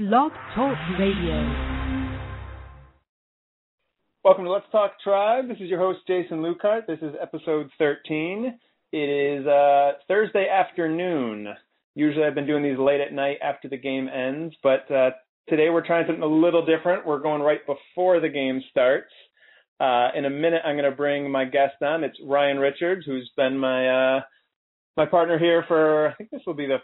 Blog 0.00 0.32
Talk 0.54 0.78
Radio. 0.98 1.86
Welcome 4.24 4.44
to 4.44 4.50
Let's 4.50 4.64
Talk 4.72 4.92
Tribe. 5.04 5.46
This 5.46 5.58
is 5.58 5.68
your 5.68 5.78
host, 5.78 5.98
Jason 6.06 6.38
Lukehart. 6.38 6.86
This 6.86 7.00
is 7.02 7.14
episode 7.20 7.68
13. 7.76 8.58
It 8.92 8.96
is 8.96 9.46
uh, 9.46 9.90
Thursday 10.08 10.46
afternoon. 10.48 11.48
Usually 11.94 12.24
I've 12.24 12.34
been 12.34 12.46
doing 12.46 12.62
these 12.62 12.78
late 12.78 13.02
at 13.02 13.12
night 13.12 13.36
after 13.42 13.68
the 13.68 13.76
game 13.76 14.08
ends, 14.08 14.54
but 14.62 14.90
uh, 14.90 15.10
today 15.50 15.68
we're 15.68 15.86
trying 15.86 16.06
something 16.06 16.24
a 16.24 16.26
little 16.26 16.64
different. 16.64 17.06
We're 17.06 17.20
going 17.20 17.42
right 17.42 17.60
before 17.66 18.20
the 18.20 18.30
game 18.30 18.62
starts. 18.70 19.12
Uh, 19.80 20.08
in 20.16 20.24
a 20.24 20.30
minute, 20.30 20.62
I'm 20.64 20.76
going 20.76 20.90
to 20.90 20.96
bring 20.96 21.30
my 21.30 21.44
guest 21.44 21.74
on. 21.82 22.04
It's 22.04 22.16
Ryan 22.26 22.58
Richards, 22.58 23.04
who's 23.04 23.30
been 23.36 23.58
my 23.58 24.16
uh, 24.16 24.20
my 24.96 25.04
partner 25.04 25.38
here 25.38 25.62
for 25.68 26.08
I 26.08 26.14
think 26.14 26.30
this 26.30 26.40
will 26.46 26.54
be 26.54 26.68
the 26.68 26.78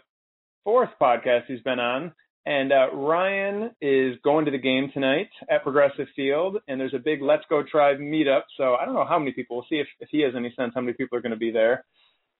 fourth 0.63 0.91
podcast 1.01 1.45
he's 1.47 1.61
been 1.61 1.79
on. 1.79 2.13
And 2.47 2.71
uh, 2.71 2.95
Ryan 2.95 3.71
is 3.81 4.15
going 4.23 4.45
to 4.45 4.51
the 4.51 4.57
game 4.57 4.89
tonight 4.93 5.27
at 5.49 5.63
Progressive 5.63 6.07
Field, 6.15 6.55
and 6.69 6.79
there's 6.79 6.93
a 6.93 6.97
big 6.97 7.21
Let's 7.21 7.43
Go 7.49 7.61
Tribe 7.61 7.97
meetup. 7.97 8.43
So 8.55 8.75
I 8.75 8.85
don't 8.85 8.93
know 8.93 9.05
how 9.05 9.19
many 9.19 9.33
people. 9.33 9.57
We'll 9.57 9.65
see 9.69 9.81
if, 9.81 9.87
if 9.99 10.07
he 10.09 10.21
has 10.21 10.31
any 10.33 10.53
sense 10.55 10.71
how 10.73 10.79
many 10.79 10.93
people 10.93 11.17
are 11.17 11.21
going 11.21 11.33
to 11.33 11.37
be 11.37 11.51
there. 11.51 11.83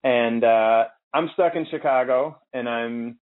And 0.06 0.46
uh, 0.46 0.86
I'm 1.14 1.30
stuck 1.34 1.58
in 1.58 1.66
Chicago, 1.70 2.40
and 2.54 2.70
I'm 2.70 3.20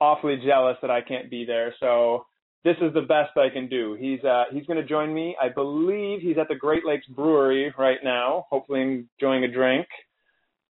awfully 0.00 0.40
jealous 0.46 0.76
that 0.82 0.90
I 0.92 1.00
can't 1.00 1.32
be 1.32 1.44
there. 1.44 1.74
So 1.80 2.26
this 2.62 2.76
is 2.80 2.94
the 2.94 3.00
best 3.00 3.36
I 3.36 3.52
can 3.52 3.68
do. 3.68 3.96
He's 3.98 4.22
uh, 4.22 4.44
he's 4.52 4.66
going 4.66 4.80
to 4.80 4.86
join 4.86 5.12
me. 5.12 5.36
I 5.42 5.48
believe 5.48 6.20
he's 6.20 6.38
at 6.38 6.46
the 6.46 6.54
Great 6.54 6.86
Lakes 6.86 7.06
Brewery 7.08 7.74
right 7.76 7.98
now, 8.04 8.46
hopefully 8.50 9.04
enjoying 9.20 9.42
a 9.42 9.52
drink. 9.52 9.88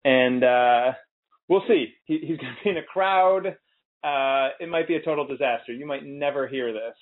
And 0.06 0.42
uh, 0.42 0.92
we'll 1.50 1.64
see. 1.68 1.88
He, 2.06 2.16
he's 2.20 2.38
going 2.38 2.54
to 2.54 2.64
be 2.64 2.70
in 2.70 2.78
a 2.78 2.82
crowd 2.82 3.58
uh, 4.02 4.48
it 4.60 4.68
might 4.68 4.88
be 4.88 4.96
a 4.96 5.02
total 5.02 5.26
disaster. 5.26 5.72
You 5.72 5.86
might 5.86 6.04
never 6.04 6.46
hear 6.46 6.72
this. 6.72 6.94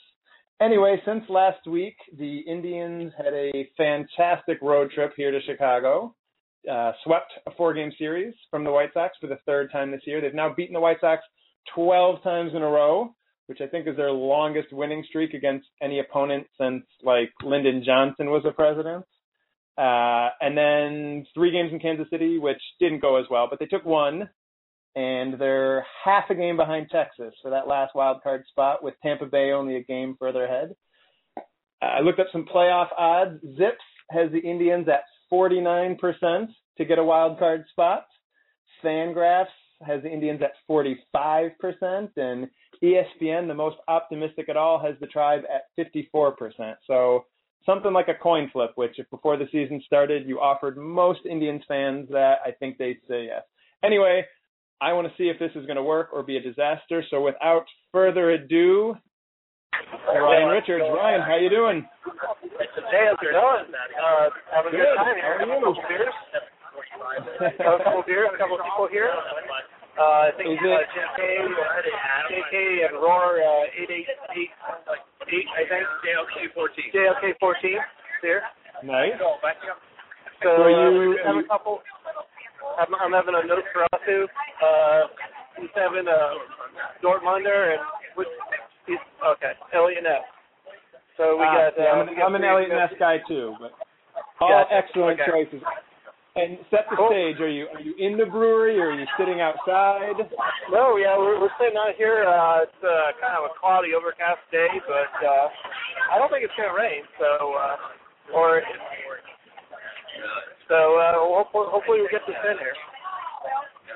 Anyway, 0.60 1.00
since 1.06 1.22
last 1.28 1.64
week, 1.66 1.96
the 2.18 2.38
Indians 2.40 3.12
had 3.16 3.32
a 3.32 3.68
fantastic 3.76 4.58
road 4.60 4.90
trip 4.90 5.12
here 5.16 5.30
to 5.30 5.40
Chicago. 5.46 6.14
Uh, 6.68 6.92
swept 7.04 7.30
a 7.46 7.52
four-game 7.52 7.92
series 7.96 8.34
from 8.50 8.64
the 8.64 8.70
White 8.70 8.92
Sox 8.92 9.16
for 9.20 9.28
the 9.28 9.38
third 9.46 9.70
time 9.70 9.92
this 9.92 10.00
year. 10.04 10.20
They've 10.20 10.34
now 10.34 10.52
beaten 10.52 10.74
the 10.74 10.80
White 10.80 11.00
Sox 11.00 11.22
12 11.74 12.22
times 12.24 12.50
in 12.54 12.62
a 12.62 12.68
row, 12.68 13.14
which 13.46 13.60
I 13.60 13.68
think 13.68 13.86
is 13.86 13.96
their 13.96 14.10
longest 14.10 14.72
winning 14.72 15.04
streak 15.08 15.32
against 15.32 15.68
any 15.80 16.00
opponent 16.00 16.48
since 16.60 16.84
like 17.04 17.30
Lyndon 17.44 17.84
Johnson 17.86 18.30
was 18.30 18.42
a 18.44 18.50
president. 18.50 19.04
Uh, 19.78 20.30
and 20.40 20.58
then 20.58 21.24
three 21.34 21.52
games 21.52 21.72
in 21.72 21.78
Kansas 21.78 22.10
City, 22.10 22.38
which 22.38 22.60
didn't 22.80 23.00
go 23.00 23.16
as 23.16 23.26
well, 23.30 23.46
but 23.48 23.60
they 23.60 23.66
took 23.66 23.84
one 23.84 24.28
and 24.98 25.38
they're 25.38 25.86
half 26.04 26.24
a 26.28 26.34
game 26.34 26.56
behind 26.56 26.88
Texas 26.90 27.32
for 27.40 27.52
that 27.52 27.68
last 27.68 27.94
wild 27.94 28.20
card 28.20 28.42
spot, 28.48 28.82
with 28.82 28.94
Tampa 29.00 29.26
Bay 29.26 29.52
only 29.52 29.76
a 29.76 29.82
game 29.84 30.16
further 30.18 30.44
ahead. 30.44 30.74
Uh, 31.36 31.84
I 31.84 32.00
looked 32.00 32.18
up 32.18 32.26
some 32.32 32.46
playoff 32.52 32.88
odds. 32.98 33.40
ZiPS 33.44 33.76
has 34.10 34.32
the 34.32 34.40
Indians 34.40 34.88
at 34.88 35.04
49% 35.32 36.48
to 36.78 36.84
get 36.84 36.98
a 36.98 37.04
wild 37.04 37.38
card 37.38 37.64
spot. 37.70 38.06
Fangraphs 38.82 39.46
has 39.86 40.02
the 40.02 40.10
Indians 40.10 40.40
at 40.42 40.50
45%, 40.68 40.96
and 42.16 42.48
ESPN, 42.82 43.46
the 43.46 43.54
most 43.54 43.76
optimistic 43.86 44.48
at 44.48 44.56
all, 44.56 44.80
has 44.80 44.96
the 45.00 45.06
Tribe 45.06 45.42
at 45.44 45.66
54%. 45.78 46.74
So 46.88 47.24
something 47.64 47.92
like 47.92 48.08
a 48.08 48.20
coin 48.20 48.50
flip, 48.52 48.72
which 48.74 48.98
if 48.98 49.08
before 49.10 49.36
the 49.36 49.46
season 49.52 49.80
started 49.86 50.26
you 50.26 50.40
offered 50.40 50.76
most 50.76 51.20
Indians 51.24 51.62
fans 51.68 52.08
that, 52.10 52.38
I 52.44 52.50
think 52.50 52.78
they'd 52.78 52.98
say 53.08 53.26
yes. 53.26 53.42
Anyway, 53.84 54.24
I 54.80 54.92
want 54.92 55.08
to 55.08 55.14
see 55.18 55.28
if 55.28 55.38
this 55.38 55.50
is 55.56 55.66
going 55.66 55.76
to 55.76 55.82
work 55.82 56.10
or 56.12 56.22
be 56.22 56.36
a 56.36 56.40
disaster. 56.42 57.02
So 57.10 57.20
without 57.20 57.64
further 57.92 58.30
ado, 58.30 58.94
Ryan 60.06 60.48
Richards. 60.48 60.84
Ryan, 60.86 61.20
how 61.22 61.36
you 61.36 61.50
doing? 61.50 61.86
Hey, 62.90 63.06
how's 63.10 63.18
it 63.20 63.32
going? 63.34 63.66
Uh, 63.70 64.30
having 64.54 64.74
a 64.74 64.76
good 64.78 64.94
time 64.96 65.14
here. 65.18 65.26
How 65.26 65.34
are 65.34 65.46
you? 65.46 65.58
A 65.58 65.62
couple 65.62 65.82
beers. 65.88 66.14
a 67.50 67.84
couple 67.84 68.02
beers, 68.06 68.28
a 68.34 68.38
couple 68.38 68.56
people 68.58 68.88
here. 68.90 69.10
Uh, 69.98 70.30
I 70.30 70.30
think 70.38 70.54
Is 70.54 70.58
uh, 70.62 70.78
JK, 70.94 71.18
JK 72.30 72.54
and 72.86 72.94
Roar 73.02 73.42
uh, 73.42 73.82
888, 73.82 74.06
I 74.30 75.66
think. 75.66 75.84
JLK 76.06 76.54
14. 76.54 76.94
JLK 76.94 77.34
14 77.40 77.70
here. 78.22 78.42
Nice. 78.84 79.18
So, 79.18 79.26
So 80.42 80.48
are 80.62 80.70
uh, 80.70 80.90
you- 80.90 81.10
we 81.10 81.18
have 81.26 81.34
a 81.36 81.42
couple. 81.50 81.82
I'm, 82.78 82.94
I'm 82.94 83.12
having 83.12 83.34
a 83.34 83.42
Nosferatu. 83.46 84.26
Uh, 84.62 85.06
he's 85.58 85.70
having 85.74 86.06
a 86.06 86.20
Dortmunder 87.02 87.74
and 87.74 87.82
which 88.14 88.28
he's 88.86 88.98
okay. 89.36 89.52
Eliot 89.74 90.02
Ness. 90.02 90.22
So 91.16 91.36
we 91.36 91.44
Ah, 91.44 91.70
got. 91.70 91.72
yeah, 91.78 91.84
Uh, 91.84 91.94
I'm, 91.94 92.08
an- 92.08 92.14
got 92.16 92.26
I'm 92.26 92.34
an 92.34 92.44
Eliot 92.44 92.70
Ness 92.70 92.92
guy 92.98 93.18
too, 93.26 93.56
but 93.60 93.72
all 94.40 94.50
Gotcha. 94.64 94.74
excellent 94.74 95.20
Okay. 95.20 95.30
choices. 95.30 95.62
And 96.36 96.58
set 96.70 96.86
the 96.88 96.94
Cool. 96.94 97.10
stage. 97.10 97.40
Are 97.40 97.48
you 97.50 97.66
are 97.74 97.80
you 97.80 97.94
in 97.98 98.16
the 98.16 98.26
brewery 98.26 98.78
or 98.78 98.90
are 98.90 98.92
you 98.94 99.06
sitting 99.18 99.40
outside? 99.40 100.14
No, 100.70 100.94
yeah, 100.96 101.18
we're, 101.18 101.40
we're 101.40 101.50
sitting 101.58 101.74
out 101.76 101.96
here. 101.98 102.22
Uh, 102.22 102.62
it's 102.62 102.78
uh, 102.84 103.10
kind 103.18 103.34
of 103.34 103.50
a 103.50 103.52
cloudy, 103.58 103.90
overcast 103.90 104.38
day, 104.52 104.68
but 104.86 105.10
uh, 105.26 105.48
I 106.14 106.18
don't 106.18 106.30
think 106.30 106.44
it's 106.46 106.54
gonna 106.54 106.78
rain. 106.78 107.02
So, 107.18 107.58
uh, 107.58 108.38
or 108.38 108.62
so 110.68 111.00
uh, 111.00 111.16
hopefully, 111.16 111.66
hopefully 111.68 111.98
we 112.04 112.08
get 112.12 112.22
this 112.28 112.36
in 112.36 112.56
here. 112.60 112.76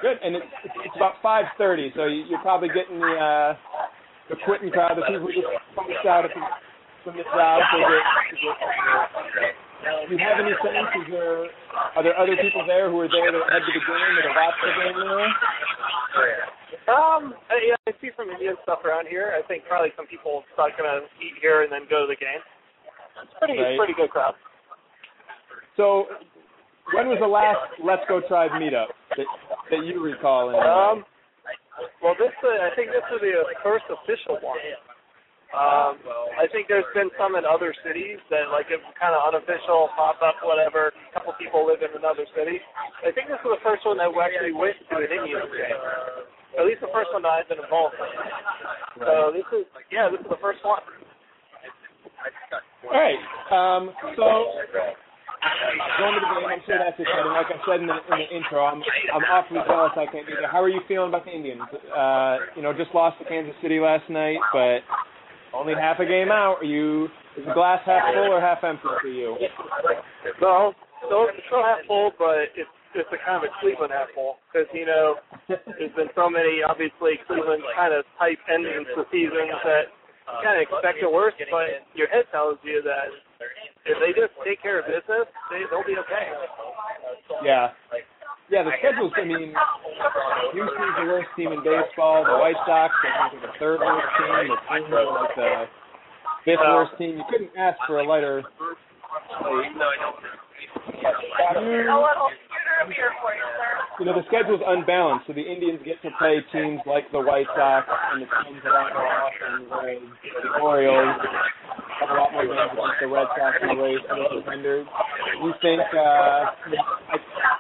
Good. 0.02 0.18
And 0.24 0.34
it's 0.34 0.46
it's, 0.64 0.96
about 0.96 1.22
5:30, 1.22 1.94
so 1.94 2.06
you, 2.10 2.26
you're 2.26 2.42
probably 2.42 2.68
getting 2.74 2.98
the 2.98 3.14
uh, 3.14 3.54
the 4.28 4.36
quitting 4.44 4.72
crowd, 4.72 4.98
the 4.98 5.06
people 5.06 5.28
who 5.28 5.32
just 5.32 5.46
pumped 5.76 6.06
out 6.08 6.24
of 6.26 6.32
the, 6.34 6.42
from 7.04 7.14
the 7.16 7.26
job 7.30 7.62
get. 7.70 7.86
To 8.32 8.42
get 8.42 9.54
do 9.82 10.14
you 10.14 10.22
have 10.22 10.38
any 10.38 10.54
sense? 10.62 10.90
Is 10.94 11.06
there 11.10 11.50
are 11.98 12.02
there 12.02 12.14
other 12.18 12.38
people 12.38 12.62
there 12.66 12.90
who 12.90 13.02
are 13.02 13.10
there 13.10 13.30
to 13.34 13.42
head 13.50 13.62
to 13.66 13.72
the 13.74 13.82
game 13.82 14.14
or 14.14 14.22
to 14.22 14.32
watch 14.34 14.56
the 14.62 14.70
game 14.78 14.98
now? 15.02 15.26
Um, 16.82 17.34
uh, 17.50 17.58
yeah, 17.62 17.78
I 17.86 17.94
see 17.98 18.10
some 18.16 18.30
Indian 18.30 18.54
stuff 18.62 18.82
around 18.86 19.06
here. 19.06 19.34
I 19.34 19.42
think 19.46 19.66
probably 19.66 19.90
some 19.96 20.06
people 20.06 20.42
are 20.58 20.70
gonna 20.78 21.06
eat 21.18 21.34
here 21.42 21.62
and 21.62 21.70
then 21.70 21.86
go 21.90 22.06
to 22.06 22.10
the 22.10 22.18
game. 22.18 22.42
It's 23.22 23.34
pretty, 23.38 23.58
Right. 23.58 23.78
pretty 23.78 23.94
good 23.94 24.10
crowd. 24.10 24.34
So, 25.76 26.06
when 26.90 27.06
was 27.06 27.18
the 27.22 27.30
last 27.30 27.62
Let's 27.78 28.02
Go 28.08 28.20
Tribe 28.26 28.50
meetup 28.58 28.90
that 29.16 29.26
that 29.70 29.84
you 29.86 30.02
recall? 30.02 30.50
In 30.50 30.56
Um, 30.58 31.06
well, 32.02 32.18
this 32.18 32.34
uh, 32.42 32.66
I 32.66 32.74
think 32.74 32.90
this 32.90 33.06
will 33.10 33.22
be 33.22 33.30
the 33.30 33.46
first 33.62 33.86
official 33.86 34.42
one. 34.42 34.58
Um, 35.52 36.00
I 36.40 36.48
think 36.48 36.64
there's 36.64 36.88
been 36.96 37.12
some 37.20 37.36
in 37.36 37.44
other 37.44 37.76
cities 37.84 38.16
that 38.32 38.48
like 38.48 38.72
it 38.72 38.80
kind 38.96 39.12
of 39.12 39.20
unofficial 39.28 39.92
pop 39.92 40.16
up, 40.24 40.40
whatever. 40.40 40.96
A 41.12 41.20
couple 41.20 41.36
people 41.36 41.68
live 41.68 41.84
in 41.84 41.92
another 41.92 42.24
city. 42.32 42.56
I 43.04 43.12
think 43.12 43.28
this 43.28 43.36
is 43.36 43.52
the 43.52 43.60
first 43.60 43.84
one 43.84 44.00
that 44.00 44.08
we 44.08 44.16
actually 44.24 44.56
went 44.56 44.80
to 44.88 44.96
an 44.96 45.12
Indians 45.12 45.52
game. 45.52 45.80
At 46.56 46.64
least 46.64 46.80
the 46.80 46.88
first 46.88 47.12
one 47.12 47.20
that 47.28 47.36
I've 47.36 47.48
been 47.52 47.60
involved 47.60 48.00
in. 48.00 49.04
So 49.04 49.32
this 49.36 49.44
is 49.52 49.64
yeah, 49.92 50.08
this 50.08 50.24
is 50.24 50.30
the 50.32 50.40
first 50.40 50.64
one. 50.64 50.80
All 52.88 52.96
right. 52.96 53.20
Um, 53.52 53.92
so 54.16 54.56
going 55.42 56.14
to 56.14 56.20
the 56.22 56.30
game, 56.38 56.46
I'm 56.46 56.62
sure 56.66 56.78
that's 56.78 56.98
exciting. 56.98 57.32
Like 57.34 57.50
I 57.50 57.58
said 57.66 57.80
in 57.82 57.88
the, 57.90 57.98
in 57.98 58.16
the 58.22 58.28
intro, 58.30 58.62
I'm 58.64 58.82
I'm 59.10 59.26
awfully 59.26 59.60
jealous 59.66 59.92
I 59.98 60.06
can't 60.06 60.26
be 60.26 60.34
there. 60.38 60.50
How 60.50 60.62
are 60.62 60.70
you 60.70 60.80
feeling 60.86 61.08
about 61.10 61.24
the 61.24 61.34
Indians? 61.34 61.62
Uh, 61.90 62.54
you 62.54 62.62
know, 62.62 62.72
just 62.72 62.94
lost 62.94 63.18
to 63.18 63.24
Kansas 63.26 63.54
City 63.62 63.80
last 63.80 64.08
night, 64.10 64.38
but 64.52 64.86
only 65.54 65.74
half 65.74 65.98
a 65.98 66.06
game 66.06 66.30
out. 66.30 66.62
Are 66.62 66.68
you 66.68 67.10
is 67.36 67.44
the 67.46 67.54
glass 67.54 67.80
half 67.86 68.02
full 68.14 68.32
or 68.32 68.40
half 68.40 68.62
empty 68.62 68.88
for 69.00 69.08
you? 69.08 69.36
Well, 70.40 70.74
still 71.06 71.26
still 71.48 71.62
half 71.62 71.82
full, 71.86 72.12
but 72.18 72.52
it's 72.54 72.70
it's 72.94 73.08
a 73.08 73.20
kind 73.24 73.40
of 73.40 73.48
a 73.48 73.52
Cleveland 73.60 73.92
half 73.92 74.12
full 74.14 74.36
because 74.46 74.68
you 74.72 74.86
know 74.86 75.16
there's 75.48 75.96
been 75.96 76.12
so 76.14 76.28
many 76.28 76.60
obviously 76.62 77.18
Cleveland 77.26 77.64
kind 77.74 77.92
of 77.94 78.04
type 78.18 78.38
endings 78.52 78.86
to 78.94 79.04
seasons 79.10 79.56
that 79.64 79.88
you 80.28 80.38
kind 80.44 80.56
of 80.60 80.62
expect 80.62 81.02
the 81.02 81.10
worst, 81.10 81.36
but 81.50 81.82
your 81.98 82.06
head 82.08 82.28
tells 82.30 82.56
you 82.62 82.80
that 82.84 83.10
if 83.84 83.96
they 83.98 84.12
just 84.14 84.32
take 84.46 84.62
care 84.62 84.78
of 84.78 84.86
business, 84.86 85.26
they 85.50 85.66
they'll 85.70 85.86
be 85.86 85.98
okay. 85.98 86.26
Yeah. 87.44 87.74
Yeah, 88.50 88.68
the 88.68 88.72
schedule's, 88.84 89.12
I 89.16 89.24
mean, 89.24 89.54
Houston's 90.52 90.96
the 91.00 91.06
worst 91.08 91.28
team 91.36 91.56
in 91.56 91.64
baseball. 91.64 92.20
The 92.20 92.36
White 92.36 92.58
Sox, 92.68 92.92
I 93.00 93.32
think, 93.32 93.40
are 93.40 93.46
the 93.48 93.54
third 93.56 93.80
worst 93.80 94.12
team. 94.20 94.28
The 94.52 94.60
Twins 94.68 94.92
are 94.92 95.08
like 95.08 95.32
the 95.36 95.64
fifth 96.44 96.60
worst 96.60 96.92
team. 96.98 97.16
You 97.16 97.24
couldn't 97.30 97.56
ask 97.56 97.78
for 97.86 98.00
a 98.00 98.04
lighter. 98.04 98.44
You, 104.00 104.04
know, 104.04 104.14
the 104.20 104.26
schedule's 104.28 104.60
unbalanced, 104.66 105.26
so 105.28 105.32
the 105.32 105.40
Indians 105.40 105.80
get 105.84 106.02
to 106.02 106.10
play 106.18 106.44
teams 106.52 106.80
like 106.84 107.10
the 107.12 107.20
White 107.20 107.46
Sox 107.56 107.88
and 107.88 108.20
the 108.20 108.28
teams 108.44 108.60
that 108.64 108.72
aren't 108.72 108.94
more 108.94 109.08
often, 109.08 109.64
whereas 109.70 110.02
the 110.42 110.60
Orioles 110.60 111.16
a 112.12 112.20
lot 112.20 112.30
more 112.36 112.44
games 112.44 112.70
against 112.76 113.00
the 113.00 113.08
Red 113.08 113.28
Sox 113.32 113.52
and 113.64 113.70
the 113.72 113.80
Rays 113.80 114.04
and 114.04 114.16
the 114.20 114.28
Defenders. 114.36 114.86
You 115.40 115.50
think 115.64 115.80
uh, 115.96 116.52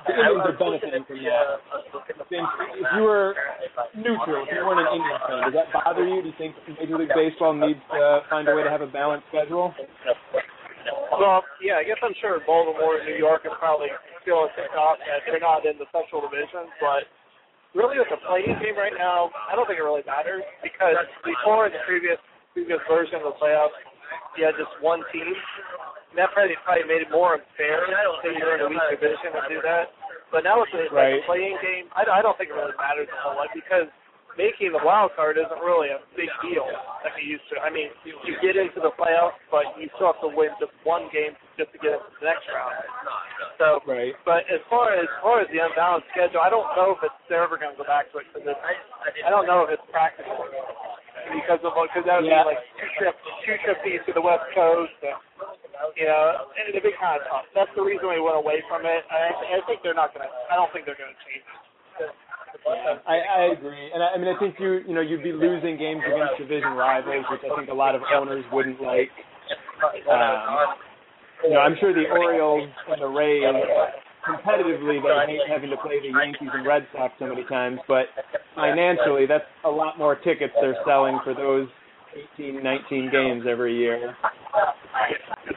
the 0.04 0.12
Indians 0.12 0.44
are 0.46 0.56
benefiting 0.60 1.04
from 1.08 1.18
that? 1.24 1.64
Think 2.28 2.46
if 2.76 2.88
you 2.96 3.02
were 3.02 3.34
neutral. 3.96 4.44
If 4.44 4.52
you 4.52 4.64
weren't 4.64 4.84
an 4.84 4.90
Indians 4.92 5.22
fan, 5.24 5.38
does 5.48 5.56
that 5.56 5.68
bother 5.72 6.04
you? 6.04 6.20
Do 6.20 6.28
you 6.28 6.38
think 6.38 6.56
Major 6.68 6.96
League 6.96 7.12
Baseball 7.16 7.52
needs 7.56 7.80
to 7.92 8.24
find 8.28 8.48
a 8.48 8.54
way 8.54 8.64
to 8.64 8.72
have 8.72 8.84
a 8.84 8.90
balanced 8.90 9.28
schedule? 9.28 9.72
Well, 11.12 11.44
yeah, 11.60 11.78
I 11.78 11.84
guess 11.84 12.00
I'm 12.02 12.16
sure 12.18 12.40
Baltimore 12.44 12.98
and 12.98 13.06
New 13.06 13.20
York 13.20 13.44
are 13.44 13.56
probably 13.60 13.92
feeling 14.24 14.48
ticked 14.56 14.74
off 14.74 14.98
that 15.04 15.22
they're 15.28 15.42
not 15.42 15.64
in 15.68 15.76
the 15.76 15.86
Central 15.92 16.24
Division, 16.24 16.72
but 16.80 17.06
really 17.76 18.00
with 18.00 18.08
the 18.10 18.20
play-in 18.26 18.56
game 18.60 18.76
right 18.76 18.96
now, 18.96 19.30
I 19.48 19.54
don't 19.54 19.68
think 19.68 19.78
it 19.78 19.86
really 19.86 20.04
matters 20.08 20.42
because 20.64 20.96
before 21.24 21.68
in 21.68 21.72
the 21.72 21.84
previous 21.84 22.18
previous 22.52 22.80
version 22.84 23.16
of 23.24 23.32
the 23.32 23.36
playoffs, 23.40 23.72
you 24.36 24.44
had 24.44 24.56
just 24.56 24.72
one 24.80 25.02
team. 25.12 25.32
And 26.12 26.20
that 26.20 26.32
probably 26.36 26.56
probably 26.60 26.84
made 26.84 27.02
it 27.04 27.10
more 27.10 27.40
unfair 27.40 27.88
that 27.88 28.32
you're 28.36 28.56
in 28.60 28.62
a 28.64 28.68
weak 28.68 28.84
division 28.92 29.32
to 29.32 29.42
do 29.48 29.58
that. 29.64 29.88
But 30.28 30.44
now 30.44 30.60
with 30.60 30.72
the, 30.72 30.88
Right. 30.92 31.20
like, 31.20 31.28
play-in 31.28 31.56
game, 31.60 31.88
I, 31.92 32.04
I 32.08 32.20
don't 32.20 32.36
think 32.36 32.52
it 32.52 32.56
really 32.56 32.76
matters 32.76 33.08
a 33.08 33.16
whole 33.20 33.36
lot 33.36 33.48
because 33.52 33.88
making 34.36 34.72
the 34.72 34.80
wild 34.80 35.12
card 35.12 35.36
isn't 35.36 35.60
really 35.60 35.92
a 35.92 36.00
big 36.16 36.28
deal 36.40 36.64
like 37.04 37.12
it 37.20 37.28
used 37.28 37.44
to. 37.52 37.60
I 37.60 37.68
mean, 37.68 37.92
you 38.04 38.32
get 38.40 38.56
into 38.56 38.80
the 38.80 38.92
playoffs, 38.96 39.36
but 39.52 39.76
you 39.76 39.92
still 39.96 40.12
have 40.12 40.20
to 40.24 40.32
win 40.32 40.48
just 40.56 40.72
one 40.88 41.12
game 41.12 41.36
just 41.60 41.68
to 41.72 41.78
get 41.84 42.00
into 42.00 42.08
the 42.20 42.24
next 42.24 42.48
round. 42.48 42.72
So, 43.60 43.84
Right. 43.84 44.16
but 44.24 44.48
as 44.48 44.64
far 44.72 44.96
as, 44.96 45.04
as 45.04 45.20
far 45.20 45.40
as 45.44 45.48
the 45.52 45.60
unbalanced 45.60 46.08
schedule, 46.16 46.40
I 46.40 46.48
don't 46.48 46.68
know 46.76 46.96
if 46.96 47.04
it's 47.04 47.16
they're 47.28 47.44
ever 47.44 47.60
going 47.60 47.76
to 47.76 47.80
go 47.80 47.84
back 47.84 48.08
to 48.12 48.24
it 48.24 48.28
because 48.32 48.48
I 48.56 49.28
don't 49.28 49.44
know 49.44 49.68
if 49.68 49.76
it's 49.76 49.84
practical 49.92 50.48
because 51.30 51.60
of 51.62 51.72
because 51.76 52.04
that 52.06 52.22
would 52.22 52.26
Yeah. 52.26 52.42
be 52.42 52.56
like 52.56 52.62
two 52.80 52.90
trip 52.98 53.14
two 53.44 53.56
trip 53.62 53.78
east 53.86 54.06
to 54.06 54.12
the 54.12 54.24
west 54.24 54.42
coast. 54.54 54.92
And, 55.02 55.16
you 55.96 56.06
know, 56.06 56.48
and 56.58 56.68
it'd 56.70 56.82
be 56.82 56.92
kind 56.98 57.20
of 57.20 57.26
tough. 57.28 57.46
That's 57.54 57.70
the 57.74 57.82
reason 57.82 58.08
we 58.08 58.20
went 58.20 58.36
away 58.36 58.62
from 58.68 58.86
it. 58.86 59.04
I, 59.10 59.58
I 59.58 59.60
think 59.66 59.82
they're 59.82 59.94
not 59.94 60.14
to. 60.14 60.22
I 60.22 60.54
don't 60.56 60.72
think 60.72 60.86
they're 60.86 60.98
going 60.98 61.12
to 61.12 61.20
change 61.26 61.44
it. 61.46 61.62
I, 63.06 63.18
I 63.18 63.42
agree, 63.58 63.90
and 63.92 64.02
I, 64.02 64.14
I 64.14 64.18
mean, 64.18 64.28
I 64.28 64.38
think 64.38 64.54
you, 64.60 64.84
you 64.86 64.94
know, 64.94 65.00
you'd 65.00 65.22
be 65.22 65.32
losing 65.32 65.76
games 65.78 66.02
against 66.06 66.38
division 66.38 66.72
rivals, 66.74 67.24
which 67.30 67.40
I 67.42 67.54
think 67.56 67.68
a 67.70 67.74
lot 67.74 67.94
of 67.94 68.02
owners 68.14 68.44
wouldn't 68.52 68.80
like. 68.80 69.10
Um, 70.08 70.76
you 71.42 71.50
know, 71.50 71.60
I'm 71.60 71.74
sure 71.80 71.92
the 71.92 72.08
Orioles 72.08 72.70
and 72.88 73.02
the 73.02 73.06
Rays, 73.06 73.42
competitively, 74.28 75.02
they 75.02 75.32
hate 75.32 75.48
having 75.48 75.70
to 75.70 75.76
play 75.76 76.00
the 76.00 76.16
Yankees 76.18 76.48
and 76.52 76.66
Red 76.66 76.86
Sox 76.92 77.14
so 77.18 77.26
many 77.26 77.44
times, 77.44 77.78
but 77.88 78.06
financially, 78.54 79.26
that's 79.26 79.44
a 79.64 79.70
lot 79.70 79.98
more 79.98 80.16
tickets 80.16 80.52
they're 80.60 80.76
selling 80.86 81.18
for 81.24 81.34
those 81.34 81.68
18, 82.38 82.62
19 82.62 83.10
games 83.10 83.44
every 83.48 83.76
year. 83.76 84.14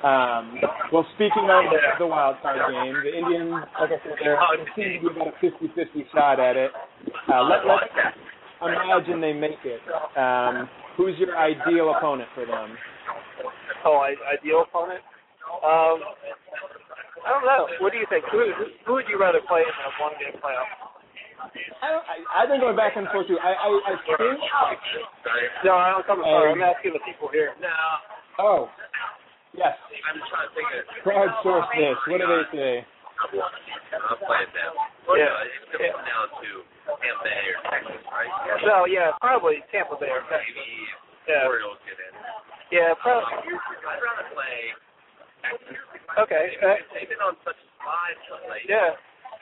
Um, 0.04 0.60
well, 0.92 1.06
speaking 1.16 1.50
of 1.50 1.66
the, 1.72 1.80
the 2.00 2.08
wild 2.08 2.38
card 2.42 2.60
game, 2.72 2.96
the 3.04 3.18
Indians, 3.18 3.52
like 3.80 3.90
I 3.92 4.04
said, 4.04 4.18
they're, 4.24 4.38
they 4.58 4.66
seem 4.76 5.04
to 5.04 5.10
be 5.10 5.16
about 5.16 5.34
a 5.34 5.46
50-50 5.46 6.12
shot 6.14 6.40
at 6.40 6.56
it. 6.58 6.72
Uh, 7.32 7.44
let, 7.44 7.66
let's 7.66 7.86
imagine 8.62 9.22
they 9.22 9.34
make 9.34 9.60
it. 9.66 9.82
Um, 10.18 10.70
who's 10.98 11.18
your 11.20 11.38
ideal 11.38 11.94
opponent 11.98 12.30
for 12.34 12.46
them? 12.46 12.78
Oh, 13.86 13.98
I, 13.98 14.16
ideal 14.38 14.64
opponent. 14.68 15.02
Um, 15.64 16.00
I 17.26 17.30
don't 17.34 17.46
know. 17.46 17.66
What 17.82 17.92
do 17.92 17.98
you 17.98 18.06
think? 18.08 18.24
Who, 18.30 18.38
who, 18.54 18.66
who 18.86 18.92
would 19.02 19.10
you 19.10 19.18
rather 19.18 19.42
play 19.50 19.66
in 19.66 19.74
a 19.74 19.90
one 19.98 20.14
game 20.22 20.38
playoff? 20.38 20.70
I, 21.82 21.90
don't, 21.92 22.06
I, 22.06 22.16
I've 22.42 22.50
been 22.50 22.62
going 22.62 22.78
back 22.78 22.96
and 22.98 23.06
forth 23.10 23.28
too. 23.28 23.38
I, 23.42 23.54
I, 23.54 23.68
I 23.70 23.94
think. 24.18 24.40
No, 25.66 25.74
I 25.78 25.94
don't. 25.94 26.06
I'm 26.06 26.22
sorry. 26.22 26.52
I'm 26.54 26.62
asking 26.64 26.94
the 26.94 27.04
people 27.06 27.30
here. 27.30 27.54
No. 27.62 27.74
Oh, 28.40 28.70
yes. 29.54 29.74
I'm 30.06 30.22
trying 30.30 30.48
to 30.50 30.54
think 30.54 30.70
of 30.74 30.84
Crowdsource 31.02 31.70
this. 31.76 31.98
What 32.08 32.20
do 32.22 32.28
they 32.30 32.46
say? 32.54 32.76
I'll 33.26 34.20
play 34.22 34.44
it 34.44 34.52
then. 34.52 34.72
Yeah. 35.16 35.32
Uh, 35.32 35.48
it's 35.48 35.70
going 35.72 35.88
to 35.88 35.96
come 35.96 36.04
down 36.04 36.28
to 36.36 36.50
Tampa 37.00 37.24
Bay 37.24 37.42
or 37.48 37.60
Texas, 37.72 38.02
right? 38.12 38.32
No, 38.68 38.84
yeah, 38.90 39.16
probably 39.24 39.64
Tampa 39.72 39.96
Bay 39.96 40.12
or 40.12 40.26
Texas. 40.28 40.52
Maybe 40.52 41.32
Yeah, 41.32 41.48
Orioles 41.48 41.80
get 41.88 41.96
in. 41.96 42.12
yeah, 42.76 42.92
probably. 43.00 43.32
I'd 43.40 43.48
rather 43.48 43.56
play. 43.56 43.75
Okay. 46.20 46.46
Uh, 46.64 46.76
They've 46.96 47.10
been 47.10 47.20
on 47.24 47.36
such 47.44 47.60
a 47.60 47.68
slide 47.84 48.20
lately. 48.48 48.64
yeah. 48.70 48.96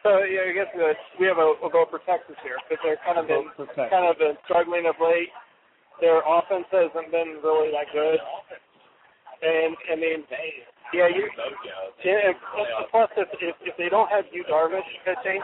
So 0.04 0.20
yeah, 0.28 0.50
I 0.50 0.54
guess 0.54 0.68
uh, 0.76 0.92
we 1.20 1.28
have 1.32 1.38
a 1.40 1.56
we'll 1.62 1.72
go 1.72 1.86
for 1.90 2.00
Texas 2.04 2.36
here 2.44 2.60
because 2.68 2.82
they're 2.84 3.00
kind 3.08 3.16
of 3.18 3.28
been 3.28 3.48
Vote 3.56 3.56
for 3.56 3.66
Texas. 3.72 3.88
kind 3.94 4.04
of 4.10 4.18
been 4.20 4.36
struggling 4.44 4.84
of 4.86 4.96
late. 5.00 5.32
Their 6.02 6.20
offense 6.28 6.68
hasn't 6.76 7.08
been 7.14 7.40
really 7.40 7.72
that 7.72 7.88
good, 7.96 8.20
and 9.46 9.78
I 9.88 9.96
mean, 9.96 10.26
yeah, 10.92 11.08
you. 11.08 11.30
Yeah, 12.04 12.28
and 12.28 12.36
plus, 12.92 13.08
if, 13.16 13.30
if 13.40 13.56
if 13.64 13.78
they 13.78 13.88
don't 13.88 14.10
have 14.12 14.26
Yu 14.34 14.44
Darvish 14.52 14.84
pitching, 15.06 15.40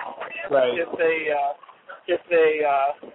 Right. 0.52 0.76
if 0.76 0.90
they 0.98 1.32
uh, 1.32 1.54
if 2.12 2.20
they 2.30 2.60
uh, 2.66 3.08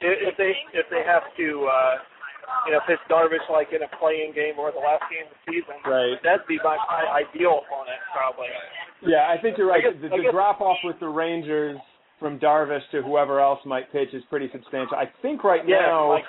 if 0.00 0.18
if 0.26 0.36
they 0.36 0.52
if 0.74 0.86
they 0.90 1.02
have 1.06 1.22
to 1.36 1.68
uh, 1.70 1.94
you 2.66 2.72
know 2.72 2.80
pitch 2.86 3.00
Darvish 3.10 3.44
like 3.50 3.72
in 3.72 3.82
a 3.82 3.90
play-in 3.98 4.34
game 4.34 4.54
or 4.58 4.70
the 4.72 4.78
last 4.82 5.02
game 5.10 5.26
of 5.26 5.34
the 5.34 5.40
season, 5.50 5.76
Right. 5.86 6.16
that'd 6.22 6.46
be 6.46 6.58
my, 6.62 6.76
my 6.90 7.22
ideal 7.24 7.62
opponent 7.66 7.98
probably. 8.14 8.48
Yeah, 9.02 9.26
I 9.30 9.40
think 9.40 9.58
you're 9.58 9.68
right. 9.68 9.82
Guess- 9.82 10.00
the 10.02 10.08
the 10.08 10.22
guess- 10.22 10.32
drop 10.32 10.60
off 10.60 10.78
with 10.84 10.98
the 11.00 11.08
Rangers 11.08 11.78
from 12.18 12.38
Darvish 12.38 12.86
to 12.92 13.02
whoever 13.02 13.40
else 13.40 13.58
might 13.66 13.90
pitch 13.90 14.14
is 14.14 14.22
pretty 14.30 14.48
substantial. 14.52 14.94
I 14.96 15.10
think 15.22 15.42
right 15.42 15.66
Yeah, 15.66 15.80
now 15.90 16.10
like 16.14 16.24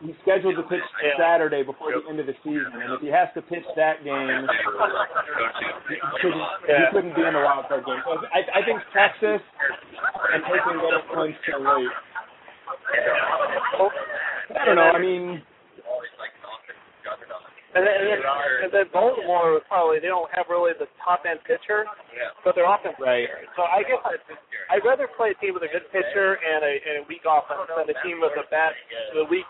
he's 0.00 0.16
scheduled 0.22 0.56
to 0.56 0.62
pitch 0.64 0.80
Yeah. 1.04 1.16
Saturday 1.20 1.62
before 1.62 1.92
the 1.92 2.00
end 2.08 2.18
of 2.20 2.26
the 2.26 2.34
season, 2.42 2.72
and 2.80 2.92
if 2.96 3.00
he 3.00 3.08
has 3.08 3.28
to 3.34 3.42
pitch 3.42 3.64
that 3.76 4.02
game, 4.04 4.48
he 5.88 5.96
couldn't, 6.20 6.40
he 6.64 6.84
couldn't 6.92 7.14
be 7.14 7.22
in 7.28 7.34
the 7.34 7.40
wild 7.44 7.68
card 7.68 7.84
game. 7.84 8.00
So 8.08 8.16
I, 8.32 8.60
I 8.60 8.64
think 8.64 8.80
Texas 8.96 9.44
and 10.32 10.42
hoping 10.48 10.80
that 10.80 11.04
points 11.12 11.38
so 11.44 11.58
late. 11.60 11.92
I 14.54 14.64
don't 14.64 14.76
know. 14.76 14.90
I 14.94 15.00
mean, 15.00 15.42
And 17.74 17.82
then, 17.82 17.90
and 17.90 18.06
then, 18.06 18.22
and 18.62 18.70
then 18.70 18.86
Baltimore 18.94 19.58
was 19.58 19.66
probably 19.66 19.98
they 19.98 20.06
don't 20.06 20.30
have 20.30 20.46
really 20.46 20.70
the 20.78 20.86
top 21.02 21.26
end 21.26 21.42
pitcher, 21.42 21.82
Yeah. 22.14 22.30
but 22.46 22.54
their 22.54 22.70
offense. 22.70 22.94
is 22.94 23.02
Right. 23.02 23.26
there. 23.26 23.42
So 23.58 23.66
I 23.66 23.82
guess 23.82 23.98
I, 24.06 24.14
I'd 24.78 24.86
rather 24.86 25.10
play 25.18 25.34
a 25.34 25.38
team 25.42 25.58
with 25.58 25.66
a 25.66 25.72
good 25.74 25.82
pitcher 25.90 26.38
and 26.38 26.62
a, 26.62 26.72
and 26.78 26.94
a 27.02 27.04
weak 27.10 27.26
offense 27.26 27.66
than 27.66 27.90
a 27.90 27.98
team 28.06 28.22
with 28.22 28.38
a 28.38 28.46
bad, 28.46 28.78
with 29.10 29.26
a 29.26 29.28
weak 29.28 29.46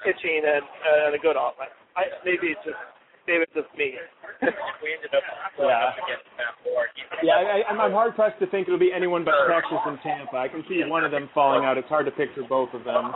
pitching 0.00 0.48
and, 0.48 0.64
uh, 0.64 1.06
and 1.12 1.14
a 1.14 1.20
good 1.20 1.36
offense. 1.36 1.76
I 1.92 2.08
maybe 2.24 2.56
it's 2.56 2.64
just 2.64 2.80
maybe 3.28 3.44
it's 3.44 3.52
just 3.52 3.68
me. 3.76 4.00
we 4.80 4.88
ended 4.96 5.12
up 5.12 5.20
Yeah. 5.60 5.92
against 6.08 6.24
Matt 6.40 6.56
Moore. 6.64 6.88
yeah, 7.20 7.36
I, 7.36 7.68
I'm, 7.68 7.76
I'm 7.84 7.92
hard 7.92 8.16
pressed 8.16 8.40
to 8.40 8.48
think 8.48 8.64
it'll 8.64 8.80
be 8.80 8.96
anyone 8.96 9.28
but 9.28 9.36
Texas 9.44 9.76
and 9.84 10.00
Tampa. 10.00 10.40
I 10.40 10.48
can 10.48 10.64
see 10.72 10.80
one 10.88 11.04
of 11.04 11.12
them 11.12 11.28
falling 11.36 11.68
out. 11.68 11.76
It's 11.76 11.92
hard 11.92 12.08
to 12.08 12.14
picture 12.16 12.48
both 12.48 12.72
of 12.72 12.84
them. 12.88 13.12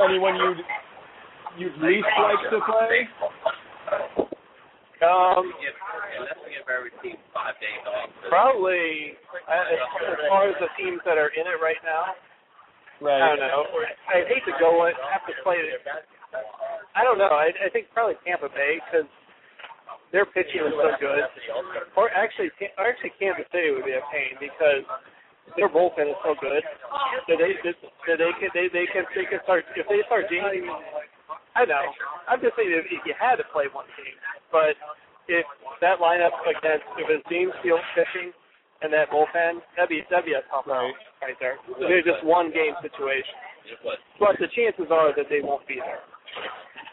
Anyone 0.00 0.36
you'd 0.36 0.60
you'd 1.58 1.76
least 1.82 2.08
like 2.20 2.42
to 2.50 2.58
play? 2.64 3.08
Um, 5.00 5.48
Give, 5.64 5.72
unless 6.20 6.36
we 6.44 6.52
give 6.52 6.68
every 6.68 6.92
team 7.00 7.16
five 7.32 7.56
days 7.56 7.80
off. 7.88 8.12
probably 8.28 9.16
uh, 9.48 9.72
as, 9.72 9.80
as 10.12 10.20
far 10.28 10.44
as 10.52 10.56
the 10.60 10.68
teams 10.76 11.00
that 11.08 11.16
are 11.16 11.32
in 11.32 11.48
it 11.48 11.56
right 11.56 11.80
now. 11.80 12.12
Right. 13.00 13.16
I 13.16 13.32
don't 13.32 13.40
know. 13.40 13.64
I 14.12 14.28
hate 14.28 14.44
to 14.44 14.52
go 14.60 14.84
and 14.84 14.92
have 15.08 15.24
to 15.24 15.32
play 15.40 15.56
it. 15.56 15.80
I 16.92 17.00
don't 17.00 17.16
know. 17.16 17.32
I, 17.32 17.48
I 17.64 17.72
think 17.72 17.88
probably 17.96 18.20
Tampa 18.28 18.52
Bay 18.52 18.76
because 18.84 19.08
their 20.12 20.28
pitching 20.28 20.68
is 20.68 20.76
so 20.76 20.92
good. 21.00 21.24
Or 21.96 22.12
actually, 22.12 22.52
or 22.76 22.84
actually 22.92 23.16
Kansas 23.16 23.48
City 23.56 23.72
would 23.72 23.88
be 23.88 23.96
a 23.96 24.04
pain 24.12 24.36
because 24.36 24.84
their 25.56 25.68
bullpen 25.68 26.10
is 26.10 26.18
so 26.24 26.34
good 26.40 26.62
that 27.28 27.38
they 27.38 27.52
that 27.64 28.16
they 28.18 28.32
can 28.38 28.50
they 28.54 28.66
they 28.72 28.86
can 28.90 29.04
they 29.14 29.26
can 29.26 29.40
start 29.44 29.64
if 29.76 29.86
they 29.88 30.00
start 30.06 30.26
jamming. 30.30 30.66
I 31.54 31.64
know. 31.66 31.82
I'm 32.30 32.40
just 32.40 32.54
saying 32.56 32.70
if, 32.70 32.86
if 32.90 33.02
you 33.06 33.14
had 33.18 33.36
to 33.42 33.46
play 33.50 33.66
one 33.74 33.86
team, 33.98 34.14
but 34.54 34.78
if 35.26 35.46
that 35.82 35.98
lineup 35.98 36.34
against 36.46 36.86
if 36.98 37.06
it's 37.10 37.24
James 37.30 37.52
Shields 37.62 37.82
pitching 37.94 38.30
and 38.82 38.92
that 38.94 39.10
bullpen, 39.10 39.60
that'd 39.76 39.90
be 39.90 40.02
that'd 40.10 40.24
be 40.26 40.34
a 40.38 40.42
tough 40.50 40.66
Right. 40.66 40.94
right. 41.22 41.34
right 41.34 41.38
there. 41.42 41.58
They're 41.78 42.06
just 42.06 42.22
one 42.24 42.50
game 42.54 42.74
situation. 42.82 43.34
But 44.18 44.38
the 44.40 44.48
chances 44.56 44.88
are 44.90 45.14
that 45.14 45.26
they 45.28 45.40
won't 45.42 45.66
be 45.68 45.76
there. 45.78 46.00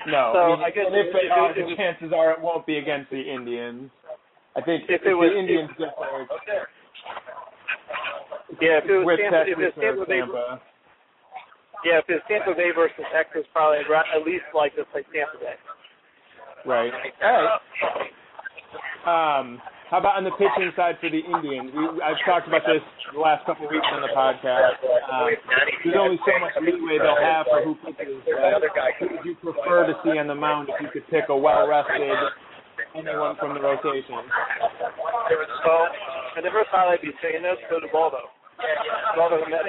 No. 0.06 0.32
So, 0.36 0.40
I, 0.40 0.48
mean, 0.56 0.64
I 0.64 0.72
guess 0.72 0.86
and 0.88 0.96
if 0.96 1.10
they 1.14 1.26
if 1.28 1.32
are, 1.32 1.54
the 1.54 1.76
chances 1.76 2.12
are 2.14 2.32
it 2.32 2.42
won't 2.42 2.66
be 2.66 2.78
against 2.78 3.10
the 3.10 3.20
Indians. 3.22 3.90
I 4.56 4.62
think 4.62 4.84
If 4.90 5.02
if, 5.02 5.08
it 5.08 5.14
was- 5.14 5.32
the 5.34 5.40
Indians 5.40 5.70
get 5.78 5.94
there, 6.00 6.22
it's 6.24 6.77
Yeah, 8.62 8.82
if 8.82 8.90
it 8.90 9.06
was 9.06 9.20
Tampa, 9.22 9.46
if 9.46 9.58
it's 9.60 9.78
Tampa 9.78 10.02
or 10.02 10.06
Bay, 10.06 10.20
Tampa. 10.26 10.62
yeah, 11.86 12.02
if 12.02 12.06
it's 12.10 12.26
Tampa 12.26 12.54
Bay 12.58 12.74
versus 12.74 13.06
Texas, 13.14 13.46
probably 13.54 13.86
at 13.86 14.22
least 14.26 14.50
like 14.54 14.74
to 14.76 14.84
play 14.90 15.06
Tampa 15.14 15.38
Bay. 15.38 15.58
Right. 16.66 16.92
All 17.22 17.32
right. 17.32 17.62
Um, 19.08 19.62
how 19.88 20.04
about 20.04 20.20
on 20.20 20.28
the 20.28 20.36
pitching 20.36 20.68
side 20.76 21.00
for 21.00 21.08
the 21.08 21.24
Indians? 21.24 21.72
We, 21.72 21.88
I've 22.04 22.20
talked 22.28 22.44
about 22.44 22.68
this 22.68 22.84
the 23.16 23.24
last 23.24 23.48
couple 23.48 23.64
of 23.64 23.72
weeks 23.72 23.88
on 23.88 24.04
the 24.04 24.12
podcast. 24.12 24.84
Um, 25.08 25.32
there's 25.80 25.96
only 25.96 26.20
so 26.28 26.36
much 26.44 26.52
leeway 26.60 27.00
they'll 27.00 27.16
have 27.16 27.48
for 27.48 27.64
who 27.64 27.80
pitches. 27.88 28.20
But 28.28 28.68
who 29.00 29.08
would 29.16 29.24
you 29.24 29.36
prefer 29.40 29.88
to 29.88 29.96
see 30.04 30.20
on 30.20 30.28
the 30.28 30.36
mound 30.36 30.68
if 30.68 30.76
you 30.84 30.92
could 30.92 31.08
pick 31.08 31.32
a 31.32 31.38
well-rested 31.38 32.04
anyone 33.00 33.40
from 33.40 33.56
the 33.56 33.64
rotation? 33.64 34.28
So 35.64 35.72
I 36.36 36.44
never 36.44 36.68
thought 36.68 36.92
I'd 36.92 37.00
be 37.00 37.16
saying 37.24 37.48
this, 37.48 37.56
but 37.72 37.80
Ubaldo. 37.88 38.28
Rather 38.28 38.37
than 38.58 39.52
that. 39.54 39.66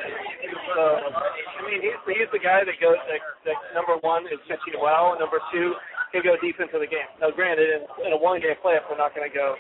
So, 0.75 0.83
I 0.83 1.61
mean, 1.69 1.81
he's, 1.85 1.99
he's 2.09 2.31
the 2.33 2.41
guy 2.41 2.65
that 2.65 2.77
goes, 2.81 2.97
that, 3.09 3.21
that 3.45 3.59
number 3.77 3.97
one 4.01 4.25
is 4.29 4.41
pitching 4.49 4.81
well, 4.81 5.13
and 5.17 5.21
number 5.21 5.41
two 5.53 5.75
can 6.13 6.25
go 6.25 6.37
deep 6.41 6.57
into 6.61 6.81
the 6.81 6.89
game. 6.89 7.09
Now, 7.21 7.31
granted, 7.31 7.69
in, 7.69 7.83
in 8.09 8.11
a 8.13 8.21
one-game 8.21 8.57
playoff, 8.65 8.89
we're 8.89 8.97
not 9.01 9.13
going 9.15 9.29
to 9.29 9.35
go 9.35 9.57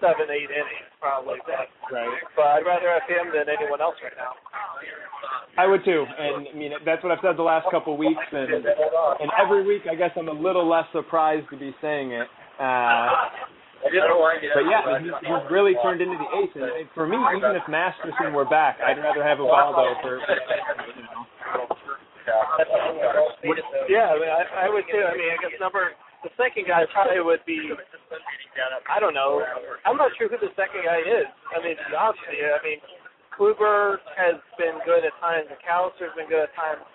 seven, 0.00 0.28
eight 0.32 0.48
innings, 0.48 0.88
probably, 1.00 1.38
but, 1.44 1.68
Right. 1.92 2.08
but 2.34 2.46
I'd 2.58 2.66
rather 2.66 2.88
have 2.88 3.04
him 3.08 3.32
than 3.32 3.52
anyone 3.52 3.80
else 3.80 3.96
right 4.02 4.16
now. 4.16 4.32
I 5.56 5.66
would 5.66 5.84
too, 5.84 6.04
and 6.18 6.48
I 6.48 6.56
mean 6.56 6.72
that's 6.84 7.02
what 7.04 7.12
I've 7.12 7.18
said 7.22 7.36
the 7.36 7.42
last 7.44 7.66
couple 7.70 7.96
weeks, 7.96 8.24
and 8.32 8.64
and 8.64 9.30
every 9.40 9.62
week 9.66 9.82
I 9.90 9.94
guess 9.94 10.10
I'm 10.16 10.28
a 10.28 10.32
little 10.32 10.66
less 10.66 10.86
surprised 10.92 11.46
to 11.50 11.58
be 11.58 11.74
saying 11.82 12.10
it. 12.12 12.26
Uh, 12.58 13.06
but 13.82 14.64
yeah, 14.70 14.98
he's, 15.02 15.10
he's 15.26 15.44
really 15.50 15.74
turned 15.82 16.00
into 16.00 16.14
the 16.14 16.28
ace. 16.38 16.54
And 16.54 16.86
for 16.94 17.06
me, 17.06 17.18
even 17.36 17.58
if 17.58 17.66
Masterson 17.66 18.32
were 18.32 18.46
back, 18.46 18.78
I'd 18.78 18.98
rather 18.98 19.22
have 19.22 19.42
Ubaldo 19.42 19.98
for. 20.02 20.22
You 20.22 21.02
know. 21.02 21.26
Yeah, 23.90 24.14
I, 24.14 24.16
mean, 24.18 24.30
I, 24.30 24.42
I 24.66 24.70
would 24.70 24.86
too. 24.86 25.02
I 25.02 25.18
mean, 25.18 25.30
I 25.34 25.38
guess 25.42 25.58
number 25.58 25.90
the 26.22 26.30
second 26.38 26.70
guy 26.70 26.86
probably 26.94 27.18
would 27.18 27.42
be. 27.42 27.74
I 28.86 29.02
don't 29.02 29.14
know. 29.14 29.42
I'm 29.82 29.98
not 29.98 30.14
sure 30.14 30.30
who 30.30 30.38
the 30.38 30.54
second 30.54 30.86
guy 30.86 31.02
is. 31.02 31.26
I 31.50 31.58
mean, 31.58 31.74
to 31.74 31.84
be 31.90 31.96
honest 31.98 32.22
with 32.22 32.38
you, 32.38 32.46
I 32.46 32.62
mean, 32.62 32.78
Kluber 33.34 33.98
has 34.14 34.38
been 34.54 34.78
good 34.86 35.02
at 35.02 35.14
times. 35.18 35.50
McAllister's 35.50 36.14
been 36.14 36.30
good 36.30 36.46
at 36.46 36.54
times. 36.54 36.86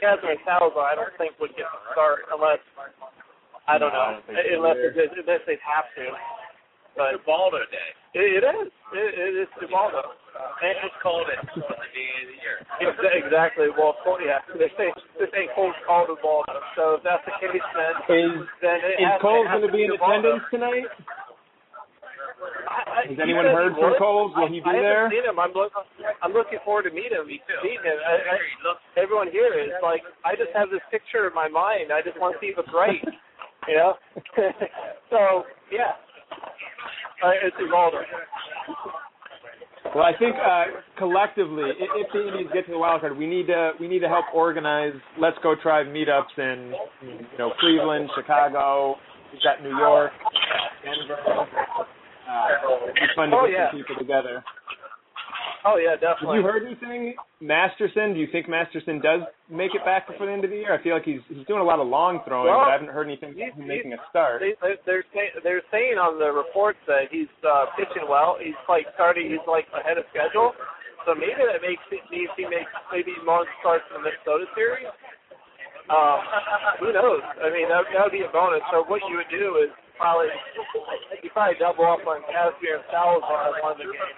And 0.00 0.40
Salazar, 0.48 0.80
I 0.80 0.96
don't 0.96 1.12
think 1.20 1.36
would 1.36 1.52
get 1.60 1.68
the 1.68 1.92
start 1.92 2.24
unless 2.32 2.64
I 3.68 3.78
don't 3.78 3.92
No, 3.92 4.00
I 4.00 4.12
know, 4.16 4.20
don't 4.26 4.56
unless 4.60 4.78
it, 4.80 5.10
unless 5.20 5.42
they 5.46 5.58
have 5.62 5.86
to. 5.96 6.04
But 6.96 7.14
it's 7.14 7.24
Baldo 7.24 7.62
Day. 7.70 7.90
it, 8.18 8.42
it 8.42 8.44
is. 8.44 8.68
It, 8.90 9.10
it 9.14 9.34
is 9.46 9.50
Ubaldo. 9.62 10.02
And 10.60 10.74
Let's 10.82 10.98
call 10.98 11.22
it 11.22 11.38
at 11.38 11.46
the 11.46 11.62
beginning 11.62 12.26
of 12.26 12.28
the 12.34 12.38
year. 12.42 12.56
Exactly. 12.82 13.70
Well, 13.70 13.94
Col- 14.02 14.18
yeah, 14.18 14.42
they 14.58 14.68
say 14.74 14.90
they 15.20 15.30
say 15.30 15.46
Cole's 15.54 15.76
called 15.86 16.10
Ubaldo. 16.10 16.58
So 16.74 16.98
if 16.98 17.06
that's 17.06 17.22
the 17.28 17.34
case, 17.38 17.62
then 17.78 17.94
Is 18.10 18.42
then 18.58 18.78
it 18.82 18.98
is 18.98 19.06
has, 19.06 19.22
Coles 19.22 19.46
it 19.46 19.54
has 19.54 19.60
going 19.62 19.70
to 19.70 19.76
be 19.76 19.84
in 19.86 19.94
Ubaldo. 19.94 20.18
attendance 20.18 20.44
tonight? 20.50 20.88
I, 22.66 22.80
I, 22.82 23.00
Has 23.06 23.16
he 23.16 23.22
anyone 23.22 23.46
said 23.46 23.54
heard 23.54 23.72
he 23.76 23.78
from 23.78 23.90
would. 23.94 24.00
Coles? 24.02 24.30
Will 24.34 24.50
he 24.50 24.58
be 24.58 24.66
I, 24.66 24.74
I 24.74 24.82
haven't 24.82 25.12
seen 25.14 25.24
him. 25.30 25.38
I'm 25.38 25.52
look, 25.54 25.70
I'm 26.26 26.32
looking 26.34 26.58
forward 26.66 26.90
to 26.90 26.92
meet 26.92 27.12
him. 27.14 27.26
Me 27.30 27.38
too. 27.46 27.58
Meet 27.62 27.82
him. 27.86 27.98
I, 28.02 28.34
I, 28.34 28.36
everyone 28.98 29.30
here 29.30 29.54
is 29.54 29.70
like, 29.84 30.02
I 30.26 30.34
just 30.34 30.50
have 30.58 30.70
this 30.74 30.82
picture 30.90 31.30
in 31.30 31.34
my 31.38 31.46
mind. 31.46 31.94
I 31.94 32.02
just 32.02 32.18
want 32.18 32.34
to 32.34 32.38
see 32.42 32.50
if 32.50 32.58
it's 32.58 32.72
right. 32.74 32.98
You 33.68 33.76
know. 33.76 33.94
so 35.10 35.44
yeah, 35.72 35.92
uh, 37.24 37.30
it's 37.42 37.56
Ubaldo. 37.60 37.98
Well, 39.94 40.04
I 40.04 40.12
think 40.18 40.36
uh, 40.36 40.64
collectively, 40.98 41.64
if 41.80 42.12
the 42.12 42.28
Indians 42.28 42.50
get 42.52 42.66
to 42.66 42.72
the 42.72 42.78
wild 42.78 43.00
card, 43.00 43.16
we 43.16 43.26
need 43.26 43.46
to 43.48 43.72
we 43.80 43.88
need 43.88 44.00
to 44.00 44.08
help 44.08 44.26
organize 44.34 44.94
Let's 45.18 45.36
Go 45.42 45.54
Tribe 45.60 45.86
meetups 45.86 46.36
in 46.38 46.72
you 47.02 47.38
know 47.38 47.52
Cleveland, 47.58 48.10
Chicago. 48.14 48.96
We've 49.32 49.42
got 49.42 49.62
New 49.62 49.76
York, 49.76 50.12
Denver. 50.84 51.18
Uh, 52.30 52.46
it'd 52.84 52.94
be 52.94 53.00
fun 53.16 53.30
to 53.30 53.36
Oh, 53.36 53.46
get 53.46 53.52
yeah. 53.52 53.70
some 53.70 53.78
people 53.80 53.96
together. 53.96 54.44
Oh 55.64 55.76
yeah, 55.76 55.92
definitely. 56.00 56.40
Have 56.40 56.44
you 56.44 56.48
heard 56.48 56.64
anything, 56.64 57.14
Masterson? 57.40 58.14
Do 58.14 58.20
you 58.20 58.28
think 58.32 58.48
Masterson 58.48 59.00
does 59.00 59.20
make 59.52 59.74
it 59.76 59.84
back 59.84 60.08
before 60.08 60.24
the 60.26 60.32
end 60.32 60.44
of 60.44 60.50
the 60.50 60.56
year? 60.56 60.72
I 60.72 60.80
feel 60.82 60.94
like 60.96 61.04
he's 61.04 61.20
he's 61.28 61.44
doing 61.46 61.60
a 61.60 61.68
lot 61.68 61.78
of 61.80 61.86
long 61.86 62.24
throwing, 62.24 62.48
Well, 62.48 62.64
but 62.64 62.72
I 62.72 62.76
haven't 62.80 62.88
heard 62.88 63.04
anything 63.06 63.36
about 63.36 63.44
he's- 63.44 63.56
him 63.60 63.68
making 63.68 63.92
a 63.92 64.00
start. 64.08 64.40
They, 64.40 64.56
they, 64.64 64.80
they're 64.88 65.04
they're 65.44 65.64
saying 65.70 66.00
on 66.00 66.16
the 66.16 66.32
reports 66.32 66.80
that 66.88 67.12
he's 67.12 67.28
uh, 67.44 67.68
pitching 67.76 68.08
well. 68.08 68.40
He's 68.40 68.56
like 68.72 68.88
starting. 68.96 69.28
He's 69.28 69.44
like 69.44 69.68
ahead 69.76 69.98
of 70.00 70.04
schedule. 70.08 70.56
So 71.04 71.12
maybe 71.16 71.40
that 71.44 71.60
makes 71.60 71.84
it 71.92 72.04
means 72.12 72.28
he 72.36 72.44
makes 72.48 72.72
maybe 72.92 73.12
more 73.24 73.44
starts 73.60 73.84
in 73.92 74.00
the 74.00 74.08
Minnesota 74.08 74.44
series. 74.56 74.88
Um, 75.92 76.20
who 76.78 76.92
knows? 76.94 77.20
I 77.42 77.50
mean, 77.50 77.66
that 77.68 77.84
that 77.92 78.00
would 78.08 78.16
be 78.16 78.22
a 78.24 78.30
bonus. 78.32 78.62
So 78.72 78.84
what 78.88 79.00
you 79.10 79.16
would 79.20 79.32
do 79.32 79.58
is 79.60 79.68
probably 80.00 80.28
you 81.20 81.28
probably 81.36 81.56
double 81.60 81.84
up 81.84 82.00
on 82.08 82.24
Kazmir 82.32 82.80
and 82.80 82.86
Salazar 82.88 83.52
in 83.52 83.60
one 83.60 83.72
of 83.74 83.80
the 83.80 83.88
games, 83.90 84.16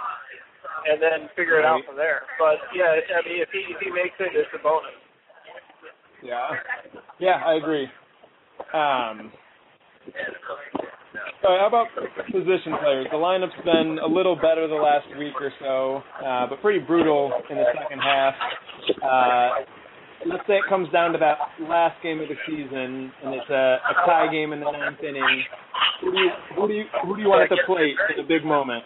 and 0.86 1.00
then 1.00 1.28
figure 1.36 1.58
it 1.58 1.64
out 1.64 1.80
from 1.86 1.96
there. 1.96 2.22
But 2.38 2.58
yeah, 2.74 2.94
I 2.94 3.20
mean, 3.28 3.40
if 3.42 3.48
he 3.52 3.66
if 3.70 3.80
he 3.80 3.90
makes 3.90 4.16
it, 4.20 4.32
it's 4.34 4.48
a 4.54 4.62
bonus. 4.62 4.94
Yeah, 6.22 6.50
yeah, 7.18 7.42
I 7.44 7.54
agree. 7.54 7.88
Um, 8.72 9.32
so 11.42 11.48
how 11.58 11.66
about 11.66 11.86
position 12.30 12.78
players? 12.80 13.06
The 13.10 13.18
lineup's 13.18 13.58
been 13.64 13.98
a 13.98 14.06
little 14.06 14.36
better 14.36 14.68
the 14.68 14.74
last 14.74 15.06
week 15.18 15.34
or 15.40 15.52
so, 15.60 16.02
uh, 16.24 16.46
but 16.48 16.60
pretty 16.62 16.78
brutal 16.78 17.32
in 17.50 17.56
the 17.56 17.64
second 17.74 17.98
half. 17.98 18.34
Uh, 19.02 19.50
let's 20.26 20.46
say 20.46 20.54
it 20.54 20.64
comes 20.68 20.90
down 20.92 21.12
to 21.12 21.18
that 21.18 21.38
last 21.68 22.00
game 22.02 22.20
of 22.20 22.28
the 22.28 22.36
season, 22.46 23.12
and 23.24 23.34
it's 23.34 23.50
a, 23.50 23.78
a 23.82 23.94
tie 24.06 24.30
game 24.30 24.52
in 24.52 24.60
the 24.60 24.70
ninth 24.70 25.02
inning. 25.02 25.42
Who 26.02 26.12
do 26.12 26.18
you 26.18 26.30
who 26.56 26.68
do 26.68 26.74
you 26.74 26.84
who 27.04 27.16
do 27.16 27.22
you 27.22 27.28
want 27.28 27.42
at 27.42 27.50
the 27.50 27.62
plate 27.66 27.96
for 28.08 28.22
the 28.22 28.26
big 28.26 28.44
moment? 28.44 28.84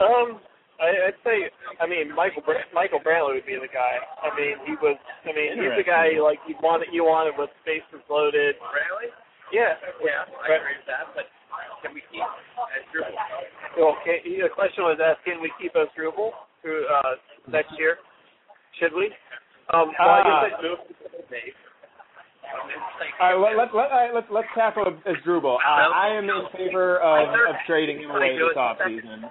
Um, 0.00 0.40
I, 0.80 1.12
I'd 1.12 1.20
say, 1.24 1.52
I 1.76 1.84
mean, 1.84 2.08
Michael 2.16 2.40
Br- 2.40 2.64
Michael 2.72 3.00
Brantley 3.04 3.36
would 3.36 3.44
be 3.44 3.60
the 3.60 3.68
guy. 3.68 4.00
I 4.24 4.32
mean, 4.32 4.56
he 4.64 4.72
was. 4.80 4.96
I 5.28 5.32
mean, 5.36 5.60
he's 5.60 5.76
the 5.76 5.84
guy 5.84 6.16
like 6.16 6.40
you 6.48 6.56
wanted. 6.64 6.88
You 6.92 7.04
wanted 7.04 7.36
with 7.36 7.52
bases 7.68 8.00
loaded. 8.08 8.56
Really? 8.72 9.12
Yeah. 9.52 9.76
Yeah, 10.00 10.24
I 10.24 10.56
agree 10.56 10.80
with 10.80 10.88
that, 10.88 11.12
but 11.12 11.28
can 11.84 11.92
we 11.92 12.00
keep 12.08 12.24
Asdrubal? 12.24 13.12
Okay. 13.76 14.24
The 14.24 14.48
question 14.48 14.88
was 14.88 14.96
asked: 15.04 15.20
Can 15.28 15.44
we 15.44 15.52
keep 15.60 15.76
Asdrubal 15.76 16.32
through 16.64 16.88
uh, 16.88 17.20
next 17.52 17.76
year? 17.76 18.00
Should 18.80 18.96
we? 18.96 19.12
Um, 19.76 19.92
well, 20.00 20.08
I 20.08 20.20
Ah. 20.24 20.48
guess 20.48 20.58
I, 20.58 21.28
Dave. 21.28 21.54
All 23.20 23.36
right, 23.42 23.56
let, 23.56 23.68
let, 23.68 23.74
let, 23.74 23.90
all 23.92 24.00
right, 24.00 24.14
let's 24.14 24.26
let's 24.32 24.48
tackle 24.56 24.84
Asdrubal. 25.06 25.56
Uh, 25.60 25.92
I 25.92 26.08
am 26.16 26.24
in 26.24 26.48
favor 26.56 26.98
of, 26.98 27.28
of 27.28 27.54
trading 27.66 28.00
him 28.00 28.10
away 28.10 28.34
this 28.38 28.56
offseason. 28.56 29.30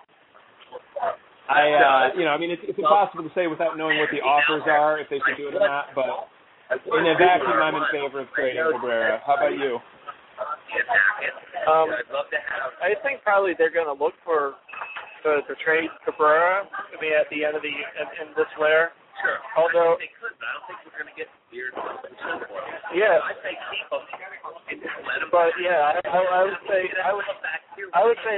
I, 1.49 1.65
uh, 1.73 2.13
you 2.13 2.25
know, 2.25 2.31
I 2.31 2.37
mean, 2.37 2.53
it's, 2.53 2.61
it's 2.61 2.77
impossible 2.77 3.25
to 3.25 3.33
say 3.33 3.49
without 3.49 3.73
knowing 3.73 3.97
what 3.97 4.13
the 4.13 4.21
offers 4.21 4.61
are 4.69 5.01
if 5.01 5.09
they 5.09 5.17
should 5.25 5.37
do 5.37 5.49
it 5.49 5.57
or 5.57 5.65
not. 5.65 5.97
But 5.97 6.29
in 6.69 7.05
a 7.09 7.17
vacuum, 7.17 7.57
I'm 7.57 7.73
in 7.73 7.89
favor 7.89 8.21
of 8.21 8.29
trading 8.37 8.61
Cabrera. 8.61 9.17
How 9.25 9.33
about 9.33 9.57
you? 9.57 9.81
um, 11.65 11.89
I'd 11.89 12.05
love 12.13 12.29
to 12.29 12.37
have. 12.37 12.77
I 12.85 12.93
think 13.01 13.25
probably 13.25 13.57
they're 13.57 13.73
going 13.73 13.89
to 13.89 13.97
look 13.97 14.13
for 14.21 14.61
to, 15.25 15.41
to 15.41 15.53
trade 15.65 15.89
Cabrera. 16.05 16.69
I 16.69 16.95
mean, 17.01 17.17
at 17.17 17.25
the 17.33 17.43
end 17.43 17.57
of 17.57 17.65
the 17.65 17.73
in, 17.73 18.07
in 18.21 18.27
this 18.37 18.49
winter. 18.61 18.93
Sure. 19.19 19.39
Although- 19.59 19.97
they 19.99 20.11
could, 20.15 20.31
but 20.39 20.47
I 20.47 20.51
don't 20.55 20.65
think 20.71 20.77
we're 20.87 20.95
going 20.95 21.11
to 21.11 21.17
get 21.17 21.27
weird. 21.51 21.73
Yeah. 22.95 23.19
I 23.19 23.33
say 23.43 23.53
keep 23.69 23.85
them 23.91 24.03
and 24.71 24.79
just 24.79 24.95
let 25.05 25.19
them. 25.19 25.29
But 25.31 25.51
yeah, 25.59 25.93
I, 25.93 25.99
I, 26.07 26.19
I 26.23 26.41
would 26.47 26.61
say 26.69 26.79
I 27.03 27.11
would. 27.13 27.25
I 27.93 28.01
would 28.05 28.19
say 28.23 28.35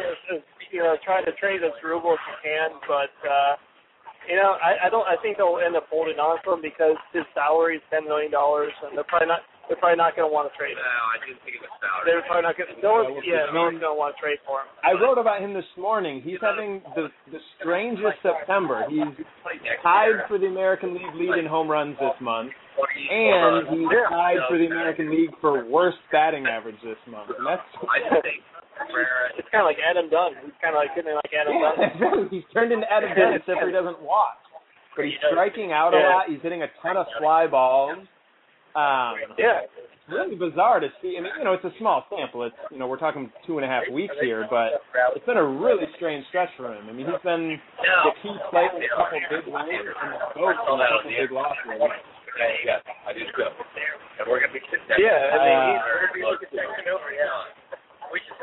you 0.71 0.79
know 0.83 0.95
try 1.03 1.23
to 1.23 1.31
trade 1.37 1.61
Asdrubal 1.61 2.15
if 2.15 2.23
you 2.23 2.37
can, 2.43 2.69
but 2.87 3.13
uh, 3.27 3.53
you 4.27 4.35
know 4.35 4.55
I, 4.59 4.87
I 4.87 4.89
don't 4.89 5.07
I 5.07 5.15
think 5.21 5.37
they'll 5.37 5.59
end 5.63 5.75
up 5.75 5.87
holding 5.91 6.17
on 6.19 6.39
to 6.43 6.55
him 6.55 6.61
because 6.63 6.97
his 7.13 7.23
salary 7.35 7.77
is 7.77 7.85
ten 7.91 8.05
million 8.07 8.31
dollars, 8.31 8.71
and 8.83 8.95
they're 8.95 9.07
probably 9.07 9.27
not 9.31 9.43
they're 9.71 9.79
probably 9.79 9.95
not 9.95 10.11
going 10.19 10.27
to 10.27 10.33
want 10.33 10.51
to 10.51 10.53
trade 10.59 10.75
No. 10.75 10.83
I 10.83 11.15
didn't 11.23 11.39
think 11.47 11.55
it 11.55 11.63
was 11.63 11.71
salary. 11.79 12.03
They're 12.03 12.25
probably 12.27 12.43
not 12.43 12.55
going. 12.59 12.75
No 12.83 12.91
one's 13.07 13.23
yeah, 13.23 13.47
no 13.55 13.71
one's 13.71 13.79
going 13.79 13.95
to 13.95 13.99
want 13.99 14.11
to 14.11 14.19
trade 14.19 14.43
for 14.43 14.59
him. 14.59 14.67
I 14.83 14.91
wrote 14.99 15.15
about 15.15 15.39
him 15.39 15.55
this 15.55 15.65
morning. 15.79 16.19
He's 16.19 16.43
having 16.43 16.83
the 16.99 17.07
the 17.31 17.39
strangest 17.57 18.19
September. 18.19 18.83
He's 18.91 19.07
tied 19.79 20.27
for 20.27 20.35
the 20.35 20.51
American 20.51 20.91
League 20.93 21.15
lead 21.15 21.39
in 21.39 21.47
home 21.47 21.71
runs 21.71 21.95
this 22.03 22.17
month, 22.19 22.51
and 23.09 23.71
he's 23.71 23.87
tied 24.11 24.43
for 24.51 24.59
the 24.59 24.67
American 24.67 25.07
League 25.07 25.31
for 25.39 25.63
worst 25.65 26.03
batting 26.11 26.45
average 26.45 26.77
this 26.83 26.99
month. 27.07 27.31
And 27.31 27.47
that's 27.47 27.63
I 27.87 28.03
just 28.11 28.21
think 28.27 28.43
Cabrera. 28.75 29.31
It's 29.37 29.47
kind 29.53 29.61
of 29.63 29.69
like 29.71 29.77
Adam 29.79 30.09
Dunn. 30.09 30.33
He's 30.43 30.57
kind 30.61 30.73
of 30.75 30.81
like 30.81 30.91
hitting 30.97 31.13
like 31.15 31.31
Adam 31.31 31.55
Dunn. 31.55 31.77
Yeah, 32.01 32.27
he's 32.33 32.47
turned 32.53 32.71
into 32.71 32.87
Adam 32.91 33.13
Dunn 33.15 33.33
except 33.39 33.59
for 33.61 33.67
he 33.69 33.73
doesn't 33.73 34.01
walk. 34.01 34.37
But 34.95 35.05
he's 35.05 35.15
striking 35.31 35.71
out 35.71 35.93
a 35.93 35.99
Yeah. 36.01 36.09
lot. 36.15 36.23
He's 36.27 36.41
hitting 36.41 36.63
a 36.63 36.69
ton 36.81 36.97
of 36.97 37.05
fly 37.19 37.47
balls. 37.47 37.99
Um, 38.75 39.35
Yeah. 39.37 39.67
it's 39.67 40.07
really 40.09 40.35
bizarre 40.35 40.79
to 40.79 40.89
see. 41.01 41.17
I 41.17 41.21
mean, 41.21 41.31
you 41.37 41.43
know, 41.43 41.53
it's 41.53 41.65
a 41.65 41.73
small 41.79 42.05
sample. 42.09 42.43
It's 42.43 42.55
you 42.71 42.79
know, 42.79 42.87
we're 42.87 42.99
talking 43.01 43.31
two 43.45 43.57
and 43.57 43.65
a 43.65 43.67
half 43.67 43.83
weeks 43.91 44.15
here, 44.21 44.47
but 44.49 44.81
it's 45.15 45.25
been 45.25 45.37
a 45.37 45.45
really 45.45 45.87
strange 45.95 46.25
stretch 46.27 46.49
for 46.57 46.73
him. 46.73 46.87
I 46.89 46.91
mean, 46.91 47.05
he's 47.07 47.23
been 47.23 47.59
the 48.05 48.13
key 48.23 48.35
player 48.49 48.69
in 48.75 48.83
a 48.83 48.89
couple 48.95 49.19
big 49.29 49.45
wins 49.47 49.71
and 49.71 50.11
the 50.13 50.19
coach 50.35 50.55
in 50.55 50.79
a 50.79 50.87
couple 50.87 51.11
big 51.11 51.31
losses. 51.31 51.79
Yeah, 52.65 52.79
I 53.07 53.13
do 53.13 53.19
too. 53.35 53.43
And 53.43 54.27
we're 54.29 54.39
going 54.39 54.53
to 54.53 54.59
be. 54.59 54.63
Yeah, 54.97 55.35
I 55.35 55.37
mean, 55.41 55.59
he's, 55.67 55.81
We're 55.83 55.99
gonna 56.07 56.15
be 56.15 56.23
looking 56.23 56.59
at 56.59 57.01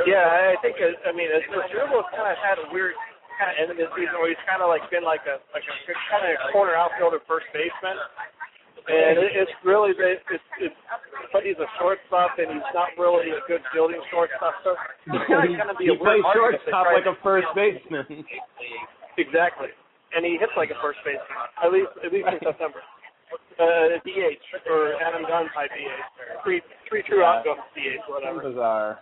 yeah, 0.07 0.55
I 0.55 0.57
think 0.65 0.81
uh, 0.81 0.97
I 1.05 1.13
mean, 1.13 1.29
Dribble 1.29 2.05
kind 2.15 2.31
of 2.31 2.39
had 2.41 2.57
a 2.57 2.67
weird 2.73 2.97
kind 3.37 3.53
of 3.53 3.57
end 3.61 3.69
of 3.75 3.77
the 3.77 3.89
season 3.93 4.17
where 4.17 4.31
he's 4.33 4.45
kind 4.49 4.65
of 4.65 4.73
like 4.73 4.83
been 4.89 5.05
like 5.05 5.27
a 5.29 5.43
like 5.53 5.67
a 5.67 5.75
kind 6.09 6.25
of 6.25 6.31
a 6.33 6.49
corner 6.55 6.73
outfielder, 6.73 7.21
first 7.29 7.45
baseman, 7.53 7.99
and 8.89 9.21
it, 9.21 9.31
it's 9.37 9.53
really 9.65 9.93
it's, 9.93 10.25
it's 10.33 10.49
it's 10.61 10.79
but 11.33 11.45
he's 11.45 11.61
a 11.61 11.69
shortstop 11.77 12.41
and 12.41 12.49
he's 12.57 12.71
not 12.73 12.89
really 12.97 13.31
a 13.37 13.41
good 13.45 13.61
fielding 13.73 14.01
shortstop. 14.09 14.57
So 14.65 14.73
he's 15.05 15.21
going 15.29 15.49
to 15.53 15.77
he 15.77 15.93
be 15.93 15.93
a 15.93 15.99
plays 16.01 16.25
weird 16.25 16.57
market 16.57 16.61
if 16.61 16.65
they 16.65 16.73
shortstop 16.73 16.87
like 16.97 17.09
a 17.09 17.17
first 17.21 17.49
baseman. 17.53 18.25
Exactly. 19.21 19.69
And 20.17 20.25
he 20.25 20.41
hits 20.41 20.53
like 20.57 20.73
a 20.73 20.79
first 20.81 20.99
baseman, 21.05 21.37
at 21.61 21.69
least 21.69 21.93
at 22.01 22.11
least 22.13 22.29
in 22.33 22.41
September. 22.41 22.81
Uh, 23.59 23.99
DH 24.07 24.41
or 24.71 24.95
Adam 25.03 25.27
Dunn 25.29 25.51
type 25.53 25.69
DH, 25.75 26.41
three 26.45 26.63
three 26.89 27.03
true 27.03 27.21
Yeah. 27.21 27.43
outcomes 27.43 27.61
DH, 27.75 28.07
whatever. 28.09 28.41
Bizarre. 28.41 29.01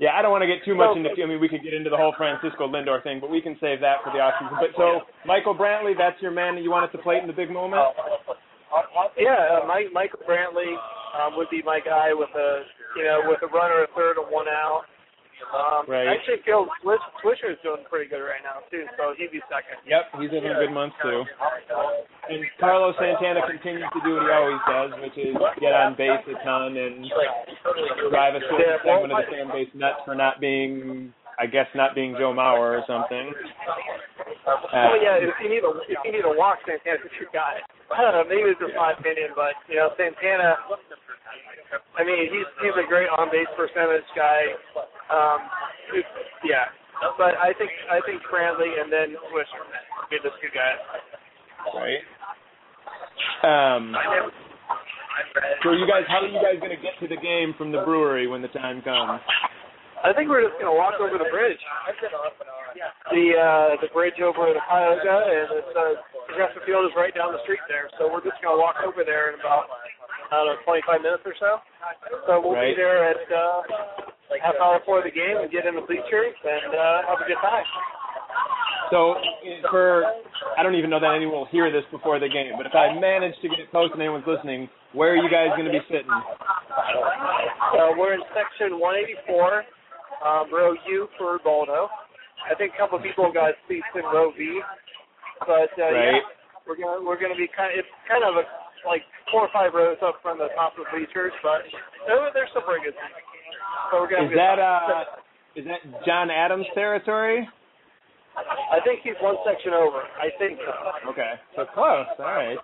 Yeah, 0.00 0.18
I 0.18 0.22
don't 0.22 0.32
want 0.34 0.42
to 0.42 0.50
get 0.50 0.64
too 0.64 0.74
much 0.74 0.96
into. 0.96 1.08
I 1.08 1.26
mean, 1.26 1.40
we 1.40 1.48
could 1.48 1.62
get 1.62 1.72
into 1.72 1.88
the 1.88 1.96
whole 1.96 2.12
Francisco 2.16 2.66
Lindor 2.66 3.02
thing, 3.02 3.20
but 3.20 3.30
we 3.30 3.40
can 3.40 3.56
save 3.60 3.80
that 3.80 4.02
for 4.02 4.10
the 4.10 4.18
offseason. 4.18 4.58
But 4.58 4.74
so, 4.76 5.06
Michael 5.24 5.54
Brantley, 5.54 5.94
that's 5.96 6.20
your 6.20 6.32
man 6.32 6.56
that 6.56 6.62
you 6.62 6.70
want 6.70 6.84
at 6.84 6.92
the 6.92 6.98
plate 6.98 7.22
in 7.22 7.28
the 7.28 7.36
big 7.36 7.50
moment. 7.50 7.80
Yeah, 9.16 9.60
uh, 9.62 9.66
Mike 9.66 9.92
Michael 9.92 10.20
Brantley 10.28 10.72
um, 11.16 11.36
would 11.36 11.50
be 11.50 11.62
my 11.62 11.80
guy 11.80 12.12
with 12.12 12.30
a 12.36 12.62
you 12.96 13.04
know 13.04 13.20
with 13.26 13.40
a 13.42 13.50
runner 13.52 13.82
at 13.84 13.90
third 13.96 14.16
and 14.18 14.28
one 14.30 14.48
out. 14.48 14.84
Um, 15.52 15.84
Right. 15.90 16.06
I 16.06 16.14
actually 16.14 16.38
feel 16.46 16.68
Swish, 16.80 17.02
Swisher's 17.18 17.58
doing 17.66 17.82
pretty 17.90 18.08
good 18.08 18.22
right 18.22 18.38
now 18.46 18.62
too, 18.70 18.86
so 18.96 19.10
he'd 19.18 19.32
be 19.34 19.42
second. 19.50 19.82
Yep, 19.90 20.22
he's 20.22 20.30
having 20.30 20.54
a 20.54 20.54
good 20.54 20.70
month 20.70 20.94
too. 21.02 21.24
And 22.30 22.46
Carlos 22.60 22.94
Santana 23.00 23.42
continues 23.50 23.90
to 23.90 24.00
do 24.06 24.14
what 24.14 24.22
he 24.22 24.30
always 24.30 24.62
does, 24.70 24.90
which 25.02 25.18
is 25.18 25.34
get 25.58 25.74
on 25.74 25.98
base 25.98 26.22
a 26.30 26.36
ton 26.46 26.76
and 26.78 27.10
drive 28.08 28.38
a 28.38 28.40
certain 28.46 28.78
segment 28.86 29.12
of 29.12 29.18
the 29.18 29.28
fan 29.34 29.48
base 29.50 29.72
nuts 29.74 29.98
for 30.06 30.14
not 30.14 30.38
being, 30.40 31.12
I 31.40 31.46
guess, 31.50 31.66
not 31.74 31.96
being 31.98 32.14
Joe 32.14 32.30
Mauer 32.32 32.78
or 32.78 32.84
something. 32.86 33.34
Uh, 34.42 34.58
oh 34.58 34.96
yeah, 34.98 35.22
if 35.22 35.30
you 35.38 35.48
need 35.48 35.62
a 35.62 35.70
if 35.86 35.98
you 36.02 36.10
need 36.10 36.26
a 36.26 36.34
walk, 36.34 36.58
Santana's 36.66 37.06
your 37.14 37.30
guy. 37.30 37.62
I 37.94 38.02
don't 38.02 38.14
know, 38.16 38.26
maybe 38.26 38.50
it's 38.50 38.58
just 38.58 38.74
my 38.74 38.90
opinion, 38.96 39.30
but 39.38 39.54
you 39.70 39.76
know 39.78 39.94
Santana. 39.94 40.58
I 41.94 42.02
mean, 42.02 42.26
he's 42.26 42.48
he's 42.58 42.74
a 42.74 42.86
great 42.88 43.06
on 43.14 43.30
base 43.30 43.48
percentage 43.54 44.06
guy. 44.18 44.42
Um, 45.12 45.40
it- 45.94 46.08
yeah, 46.42 46.66
but 47.14 47.38
I 47.38 47.54
think 47.54 47.70
I 47.86 48.02
think 48.02 48.18
Brantley 48.26 48.82
and 48.82 48.90
then 48.90 49.14
Swisher 49.30 49.62
would 49.62 50.10
be 50.10 50.18
the 50.22 50.34
two 50.42 50.50
guys. 50.50 50.82
right. 51.78 52.02
Um, 53.46 53.94
so 55.62 55.70
you 55.70 55.86
guys, 55.86 56.02
how 56.08 56.22
are 56.22 56.30
you 56.30 56.40
guys 56.42 56.58
going 56.58 56.74
to 56.74 56.80
get 56.82 56.98
to 57.00 57.06
the 57.06 57.20
game 57.20 57.54
from 57.58 57.70
the 57.70 57.82
brewery 57.84 58.26
when 58.26 58.42
the 58.42 58.48
time 58.48 58.82
comes? 58.82 59.20
I 60.02 60.10
think 60.12 60.26
we're 60.28 60.42
just 60.42 60.58
gonna 60.58 60.74
walk 60.74 60.98
over 60.98 61.14
the 61.14 61.30
bridge. 61.30 61.62
The 63.12 63.26
uh 63.36 63.76
the 63.80 63.88
bridge 63.92 64.16
over 64.24 64.48
the 64.52 64.62
Cuyahoga 64.64 65.16
and 65.28 65.48
it's 65.60 65.74
uh 65.76 66.00
Progressive 66.28 66.62
Field 66.64 66.86
is 66.88 66.94
right 66.96 67.12
down 67.14 67.32
the 67.32 67.42
street 67.44 67.60
there. 67.68 67.90
So 67.98 68.08
we're 68.08 68.24
just 68.24 68.40
gonna 68.40 68.56
walk 68.60 68.80
over 68.86 69.04
there 69.04 69.32
in 69.32 69.40
about 69.40 69.68
I 70.32 70.40
don't 70.40 70.46
know, 70.48 70.58
twenty 70.64 70.80
five 70.88 71.02
minutes 71.04 71.22
or 71.28 71.36
so. 71.36 71.60
So 72.26 72.40
we'll 72.40 72.56
Right. 72.56 72.72
be 72.72 72.80
there 72.80 73.04
at 73.04 73.20
uh 73.28 73.62
half 74.40 74.56
hour 74.62 74.80
before 74.80 75.04
the 75.04 75.12
game 75.12 75.36
and 75.44 75.50
get 75.52 75.66
in 75.68 75.76
the 75.76 75.84
bleachers 75.84 76.32
and 76.40 76.72
uh 76.72 77.08
have 77.12 77.20
a 77.20 77.26
good 77.28 77.40
time. 77.44 77.64
So 78.90 79.16
for, 79.70 80.04
I 80.58 80.62
don't 80.62 80.74
even 80.74 80.90
know 80.90 81.00
that 81.00 81.14
anyone 81.16 81.36
will 81.36 81.46
hear 81.48 81.72
this 81.72 81.84
before 81.90 82.18
the 82.20 82.28
game, 82.28 82.52
but 82.58 82.66
if 82.66 82.74
I 82.74 82.92
manage 82.92 83.32
to 83.40 83.48
get 83.48 83.58
it 83.58 83.72
posted 83.72 83.92
and 83.96 84.02
anyone's 84.02 84.26
listening, 84.28 84.68
where 84.92 85.12
are 85.12 85.16
you 85.16 85.30
guys 85.30 85.48
going 85.56 85.64
to 85.64 85.72
be 85.72 85.80
sitting? 85.88 86.12
Uh 86.12 87.92
we're 87.96 88.12
in 88.14 88.20
section 88.36 88.78
one 88.78 88.96
eighty 88.96 89.16
four, 89.26 89.64
um, 90.24 90.52
row 90.52 90.74
U 90.88 91.08
for 91.18 91.38
Baldo. 91.44 91.88
I 92.48 92.54
think 92.54 92.74
a 92.74 92.78
couple 92.78 92.98
of 92.98 93.04
people 93.04 93.30
got 93.32 93.54
seats 93.68 93.86
in 93.94 94.02
row 94.02 94.32
V. 94.34 94.60
But 95.46 95.72
uh 95.78 95.90
yeah, 95.90 96.22
we're 96.66 96.78
gonna 96.78 97.02
we're 97.02 97.20
gonna 97.20 97.38
be 97.38 97.48
kind 97.50 97.72
it's 97.74 97.88
kind 98.08 98.22
of 98.22 98.36
a 98.38 98.44
like 98.86 99.02
four 99.30 99.46
or 99.46 99.52
five 99.52 99.74
rows 99.74 99.98
up 100.02 100.18
from 100.22 100.38
the 100.38 100.50
top 100.54 100.74
of 100.78 100.84
the 100.84 100.90
bleachers, 100.90 101.32
but 101.42 101.62
they're, 102.06 102.30
they're 102.34 102.50
still 102.50 102.66
pretty 102.66 102.84
good. 102.90 102.98
So 103.90 104.02
we're 104.02 104.10
gonna 104.10 104.26
Is 104.26 104.34
be 104.34 104.36
that 104.36 104.58
uh, 104.58 105.22
is 105.54 105.64
that 105.66 105.80
John 106.06 106.30
Adams 106.30 106.66
territory? 106.74 107.46
I 108.36 108.80
think 108.80 109.00
he's 109.04 109.18
one 109.20 109.36
section 109.44 109.72
over. 109.74 110.00
I 110.16 110.32
think 110.38 110.58
so. 110.64 111.10
Okay, 111.10 111.32
so 111.54 111.66
close. 111.74 112.06
All 112.18 112.32
right. 112.32 112.56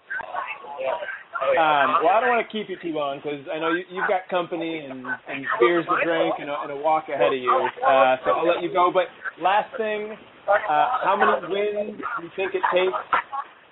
Um, 1.38 2.02
well, 2.02 2.10
I 2.10 2.18
don't 2.18 2.34
want 2.34 2.42
to 2.42 2.50
keep 2.50 2.66
you 2.66 2.74
too 2.82 2.90
long 2.90 3.22
because 3.22 3.46
I 3.46 3.62
know 3.62 3.70
you, 3.70 3.86
you've 3.94 4.10
got 4.10 4.26
company 4.26 4.82
and, 4.90 5.06
and 5.06 5.46
beers 5.62 5.86
to 5.86 5.96
drink 6.02 6.34
and 6.42 6.50
a, 6.50 6.56
and 6.66 6.72
a 6.74 6.76
walk 6.76 7.06
ahead 7.06 7.30
of 7.30 7.38
you. 7.38 7.54
Uh, 7.78 8.18
so 8.26 8.42
I'll 8.42 8.46
let 8.46 8.62
you 8.62 8.72
go. 8.74 8.90
But 8.90 9.06
last 9.38 9.70
thing, 9.78 10.18
uh, 10.50 10.86
how 11.06 11.14
many 11.14 11.46
wins 11.46 11.94
do 11.94 12.26
you 12.26 12.30
think 12.34 12.58
it 12.58 12.64
takes 12.74 12.98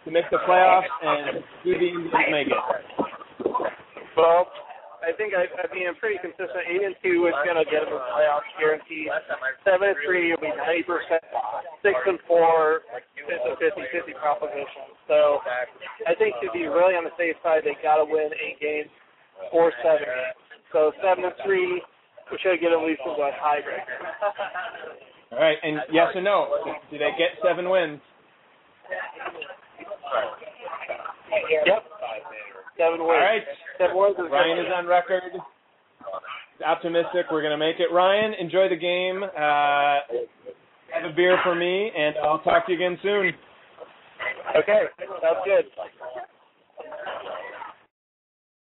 to 0.06 0.10
make 0.14 0.30
the 0.30 0.38
playoffs, 0.46 0.86
and 1.02 1.42
do 1.66 1.74
the 1.74 1.88
Indians 1.90 2.14
make 2.30 2.46
it? 2.46 2.62
Well, 4.14 4.46
I 5.02 5.10
think 5.14 5.34
I, 5.34 5.50
I 5.50 5.66
mean 5.74 5.90
I'm 5.90 5.98
pretty 5.98 6.22
consistent. 6.22 6.66
Eight 6.70 6.82
and 6.82 6.94
two 7.02 7.26
is 7.26 7.34
gonna 7.42 7.66
get 7.66 7.82
him 7.82 7.94
the 7.94 8.02
playoffs 8.14 8.46
guaranteed. 8.58 9.10
Seven 9.66 9.94
and 9.94 9.98
three 10.06 10.30
will 10.30 10.42
be 10.42 10.54
ninety 10.54 10.86
percent. 10.86 11.22
Six 11.82 11.98
and 12.06 12.18
four 12.26 12.86
is 12.94 13.42
a 13.46 13.54
50-50 13.58 14.14
proposition. 14.18 14.95
So 15.08 15.38
I 16.06 16.14
think 16.18 16.34
to 16.42 16.50
be 16.52 16.66
really 16.66 16.94
on 16.98 17.04
the 17.04 17.14
safe 17.16 17.36
side, 17.42 17.62
they 17.64 17.76
gotta 17.82 18.04
win 18.04 18.30
eight 18.42 18.58
games 18.60 18.90
or 19.52 19.72
seven 19.82 20.02
games. 20.02 20.38
So 20.72 20.92
seven 21.02 21.24
and 21.24 21.34
three, 21.44 21.82
we 22.30 22.38
should 22.42 22.60
get 22.60 22.72
at 22.72 22.82
least 22.82 23.00
a 23.06 23.10
tiebreaker. 23.14 24.02
All 25.32 25.38
right, 25.38 25.58
and 25.62 25.78
yes 25.92 26.08
or 26.14 26.22
no? 26.22 26.48
Do 26.90 26.98
they 26.98 27.10
get 27.18 27.38
seven 27.42 27.70
wins? 27.70 28.00
Yep. 31.66 31.82
Seven 32.78 33.00
wins. 33.00 33.10
All 33.10 33.20
right. 33.20 33.42
Seven 33.78 33.96
wins 33.96 34.16
is 34.18 34.30
Ryan 34.30 34.58
is 34.58 34.72
on 34.74 34.86
record. 34.86 35.22
Optimistic. 36.64 37.26
We're 37.30 37.42
going 37.42 37.52
to 37.52 37.58
make 37.58 37.76
it. 37.80 37.92
Ryan, 37.92 38.34
enjoy 38.40 38.68
the 38.68 38.76
game. 38.76 39.22
Uh, 39.22 40.00
have 40.92 41.10
a 41.10 41.14
beer 41.14 41.38
for 41.44 41.54
me, 41.54 41.90
and 41.96 42.16
I'll 42.24 42.40
talk 42.40 42.66
to 42.66 42.72
you 42.72 42.78
again 42.78 42.98
soon. 43.02 43.32
Okay, 44.58 44.82
sounds 45.22 45.38
good. 45.44 45.64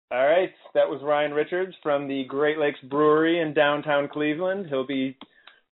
All 0.10 0.26
right. 0.26 0.52
That 0.73 0.89
was 0.89 1.02
Ryan 1.04 1.34
Richards 1.34 1.76
from 1.84 2.08
the 2.08 2.23
Great 2.28 2.58
Lakes 2.58 2.80
Brewery 2.89 3.41
in 3.41 3.54
downtown 3.54 4.08
Cleveland. 4.08 4.67
He'll 4.69 4.88
be 4.88 5.17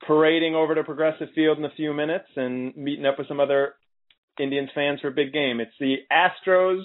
parading 0.06 0.54
over 0.54 0.74
to 0.74 0.82
Progressive 0.82 1.28
Field 1.34 1.58
in 1.58 1.64
a 1.64 1.74
few 1.76 1.94
minutes 1.94 2.26
and 2.36 2.76
meeting 2.76 3.06
up 3.06 3.18
with 3.18 3.28
some 3.28 3.38
other 3.38 3.74
Indians 4.40 4.70
fans 4.74 5.00
for 5.00 5.08
a 5.08 5.12
big 5.12 5.32
game. 5.32 5.60
It's 5.60 5.70
the 5.78 5.96
Astros 6.12 6.82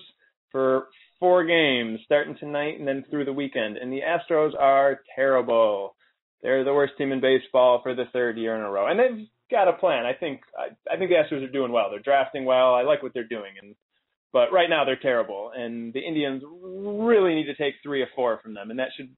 for 0.52 0.88
four 1.20 1.44
games 1.44 2.00
starting 2.06 2.38
tonight 2.40 2.78
and 2.78 2.88
then 2.88 3.04
through 3.10 3.26
the 3.26 3.34
weekend. 3.34 3.78
And 3.78 3.92
the 3.92 4.02
Astros 4.02 4.52
are 4.58 5.02
terrible. 5.16 5.96
They're 6.44 6.64
the 6.64 6.74
worst 6.74 6.94
team 6.98 7.12
in 7.12 7.20
baseball 7.20 7.82
for 7.82 7.96
the 7.96 8.06
third 8.14 8.38
year 8.38 8.56
in 8.56 8.62
a 8.62 8.70
row. 8.70 8.88
And 8.88 9.00
they've 9.00 9.28
got 9.52 9.68
a 9.68 9.74
plan. 9.74 10.06
I 10.06 10.14
think 10.14 10.42
I, 10.58 10.94
I 10.94 10.98
think 10.98 11.10
the 11.10 11.16
Astros 11.16 11.44
are 11.44 11.52
doing 11.52 11.72
well. 11.72 11.90
They're 11.90 12.00
drafting 12.00 12.46
well. 12.46 12.74
I 12.74 12.84
like 12.84 13.04
what 13.04 13.14
they're 13.14 13.24
doing 13.24 13.54
and 13.62 13.76
but 14.32 14.52
right 14.52 14.70
now 14.70 14.86
they're 14.86 14.96
terrible 14.96 15.52
and 15.56 15.92
the 15.94 16.02
Indians 16.02 16.44
really 16.46 17.34
need 17.34 17.48
to 17.48 17.56
take 17.56 17.76
3 17.82 18.04
or 18.04 18.08
4 18.16 18.40
from 18.44 18.54
them 18.54 18.70
and 18.70 18.80
that 18.80 18.90
should 18.96 19.10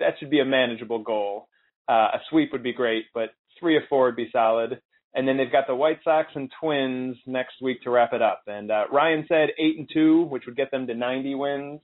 that 0.00 0.14
should 0.18 0.30
be 0.30 0.40
a 0.40 0.44
manageable 0.44 0.98
goal. 0.98 1.48
Uh, 1.88 2.10
a 2.14 2.20
sweep 2.30 2.52
would 2.52 2.62
be 2.62 2.72
great, 2.72 3.06
but 3.14 3.30
3 3.60 3.76
or 3.76 3.82
4 3.88 4.06
would 4.06 4.16
be 4.16 4.30
solid. 4.32 4.80
And 5.14 5.28
then 5.28 5.36
they've 5.36 5.52
got 5.52 5.66
the 5.66 5.74
White 5.74 5.98
Sox 6.04 6.28
and 6.34 6.50
Twins 6.60 7.16
next 7.26 7.60
week 7.60 7.82
to 7.82 7.90
wrap 7.90 8.12
it 8.12 8.22
up. 8.22 8.42
And 8.46 8.70
uh, 8.70 8.84
Ryan 8.90 9.26
said 9.28 9.50
8 9.58 9.78
and 9.78 9.90
2, 9.92 10.22
which 10.22 10.44
would 10.46 10.56
get 10.56 10.70
them 10.70 10.86
to 10.86 10.94
90 10.94 11.34
wins. 11.34 11.80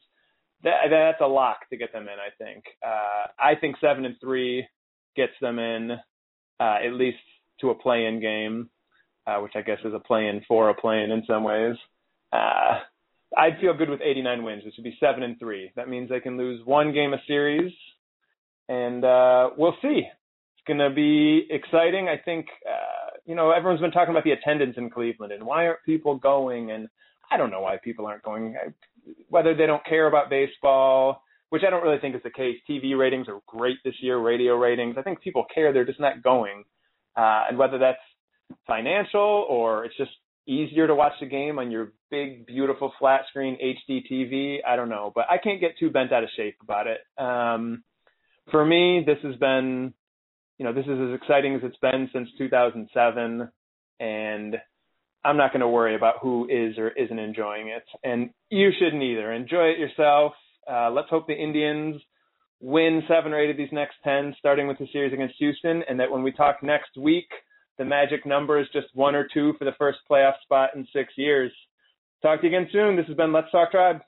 That 0.65 0.89
that's 0.91 1.21
a 1.21 1.27
lock 1.27 1.69
to 1.71 1.77
get 1.77 1.93
them 1.93 2.05
in, 2.05 2.09
I 2.09 2.31
think. 2.43 2.65
Uh, 2.85 3.27
I 3.39 3.55
think 3.55 3.77
7 3.81 4.05
and 4.05 4.17
3 4.21 4.67
gets 5.15 5.33
them 5.41 5.59
in 5.59 5.93
uh, 6.59 6.77
at 6.85 6.95
least 6.95 7.19
to 7.61 7.71
a 7.71 7.75
play-in 7.75 8.21
game, 8.21 8.71
uh, 9.27 9.39
which 9.39 9.53
I 9.55 9.63
guess 9.63 9.79
is 9.85 9.95
a 9.95 9.99
play-in 9.99 10.43
for 10.47 10.69
a 10.69 10.75
play-in 10.75 11.11
in 11.11 11.25
some 11.27 11.45
ways. 11.45 11.77
Uh, 12.33 12.79
I'd 13.37 13.59
feel 13.61 13.75
good 13.75 13.91
with 13.91 14.01
89 14.01 14.43
wins, 14.43 14.65
which 14.65 14.75
would 14.77 14.85
be 14.85 14.97
seven 15.01 15.23
and 15.23 15.39
three. 15.39 15.71
That 15.77 15.89
means 15.89 16.09
they 16.09 16.21
can 16.21 16.39
lose 16.39 16.65
one 16.65 16.93
game 16.93 17.13
a 17.13 17.19
series, 17.27 17.73
and 18.69 19.05
uh, 19.05 19.51
we'll 19.57 19.77
see. 19.83 20.03
It's 20.03 20.67
going 20.67 20.79
to 20.79 20.91
be 20.91 21.47
exciting. 21.51 22.09
I 22.09 22.17
think 22.23 22.47
uh, 22.67 23.19
you 23.27 23.35
know 23.35 23.51
everyone's 23.51 23.81
been 23.81 23.91
talking 23.91 24.13
about 24.13 24.25
the 24.25 24.33
attendance 24.33 24.75
in 24.77 24.91
Cleveland 24.91 25.33
and 25.33 25.45
why 25.45 25.67
aren't 25.67 25.85
people 25.85 26.17
going? 26.17 26.71
And 26.71 26.89
I 27.31 27.37
don't 27.37 27.51
know 27.51 27.61
why 27.61 27.77
people 27.83 28.07
aren't 28.07 28.23
going. 28.23 28.57
Whether 29.29 29.55
they 29.55 29.67
don't 29.67 29.85
care 29.85 30.07
about 30.07 30.31
baseball, 30.31 31.23
which 31.51 31.63
I 31.67 31.71
don't 31.71 31.83
really 31.83 31.99
think 31.99 32.15
is 32.15 32.23
the 32.23 32.31
case. 32.31 32.57
TV 32.69 32.99
ratings 32.99 33.29
are 33.29 33.41
great 33.47 33.79
this 33.85 33.95
year, 34.01 34.19
radio 34.19 34.57
ratings. 34.57 34.97
I 34.99 35.03
think 35.03 35.21
people 35.21 35.45
care. 35.55 35.73
They're 35.73 35.85
just 35.85 36.01
not 36.01 36.23
going. 36.23 36.65
Uh, 37.19 37.47
and 37.49 37.59
whether 37.59 37.79
that's 37.79 37.99
financial 38.67 39.45
or 39.49 39.85
it's 39.85 39.97
just 39.97 40.13
easier 40.47 40.87
to 40.87 40.95
watch 40.95 41.13
the 41.21 41.27
game 41.27 41.59
on 41.59 41.71
your 41.71 41.93
big, 42.11 42.47
beautiful 42.47 42.93
flat 42.99 43.23
screen 43.29 43.59
HD 43.63 44.03
TV, 44.11 44.59
I 44.67 44.77
don't 44.77 44.89
know. 44.89 45.11
But 45.15 45.27
I 45.29 45.37
can't 45.39 45.61
get 45.61 45.73
too 45.79 45.91
bent 45.91 46.13
out 46.13 46.23
of 46.23 46.31
shape 46.37 46.57
about 46.63 46.87
it. 46.87 47.01
Um, 47.19 47.83
for 48.53 48.65
me, 48.65 49.03
this 49.05 49.19
has 49.25 49.35
been, 49.37 49.93
you 50.59 50.65
know, 50.65 50.73
this 50.73 50.87
is 50.87 50.99
as 50.99 51.15
exciting 51.21 51.57
as 51.57 51.61
it's 51.65 51.77
been 51.79 52.09
since 52.13 52.29
2007. 52.39 53.49
And 54.01 54.57
I'm 55.25 55.37
not 55.37 55.53
going 55.53 55.61
to 55.61 55.69
worry 55.69 55.97
about 55.97 56.21
who 56.23 56.47
is 56.49 56.79
or 56.79 56.89
isn't 56.91 57.19
enjoying 57.19 57.69
it. 57.69 57.85
And 58.05 58.31
you 58.49 58.71
shouldn't 58.79 59.03
either. 59.03 59.33
Enjoy 59.33 59.65
it 59.65 59.79
yourself. 59.79 60.35
Uh, 60.71 60.91
let's 60.91 61.11
hope 61.11 61.27
the 61.27 61.35
Indians 61.35 62.01
win 62.61 63.03
seven 63.09 63.33
or 63.33 63.41
eight 63.41 63.51
of 63.51 63.57
these 63.57 63.73
next 63.73 63.97
10, 64.05 64.35
starting 64.39 64.67
with 64.67 64.79
the 64.79 64.89
series 64.93 65.13
against 65.13 65.37
Houston, 65.39 65.83
and 65.89 65.99
that 66.01 66.11
when 66.11 66.23
we 66.23 66.33
talk 66.33 66.63
next 66.63 66.97
week, 66.97 67.29
the 67.79 67.85
magic 67.85 68.27
number 68.27 68.59
is 68.59 68.67
just 68.73 68.89
one 68.95 69.15
or 69.15 69.27
two 69.33 69.55
for 69.59 69.65
the 69.65 69.75
first 69.79 69.99
playoff 70.11 70.35
spot 70.43 70.71
in 70.75 70.87
six 70.93 71.13
years. 71.17 71.53
Talk 72.23 72.41
to 72.41 72.49
you 72.49 72.57
again 72.57 72.69
soon. 72.73 72.97
This 72.97 73.07
has 73.07 73.17
been 73.17 73.33
Let's 73.33 73.51
Talk 73.53 73.71
Tribe. 73.71 74.01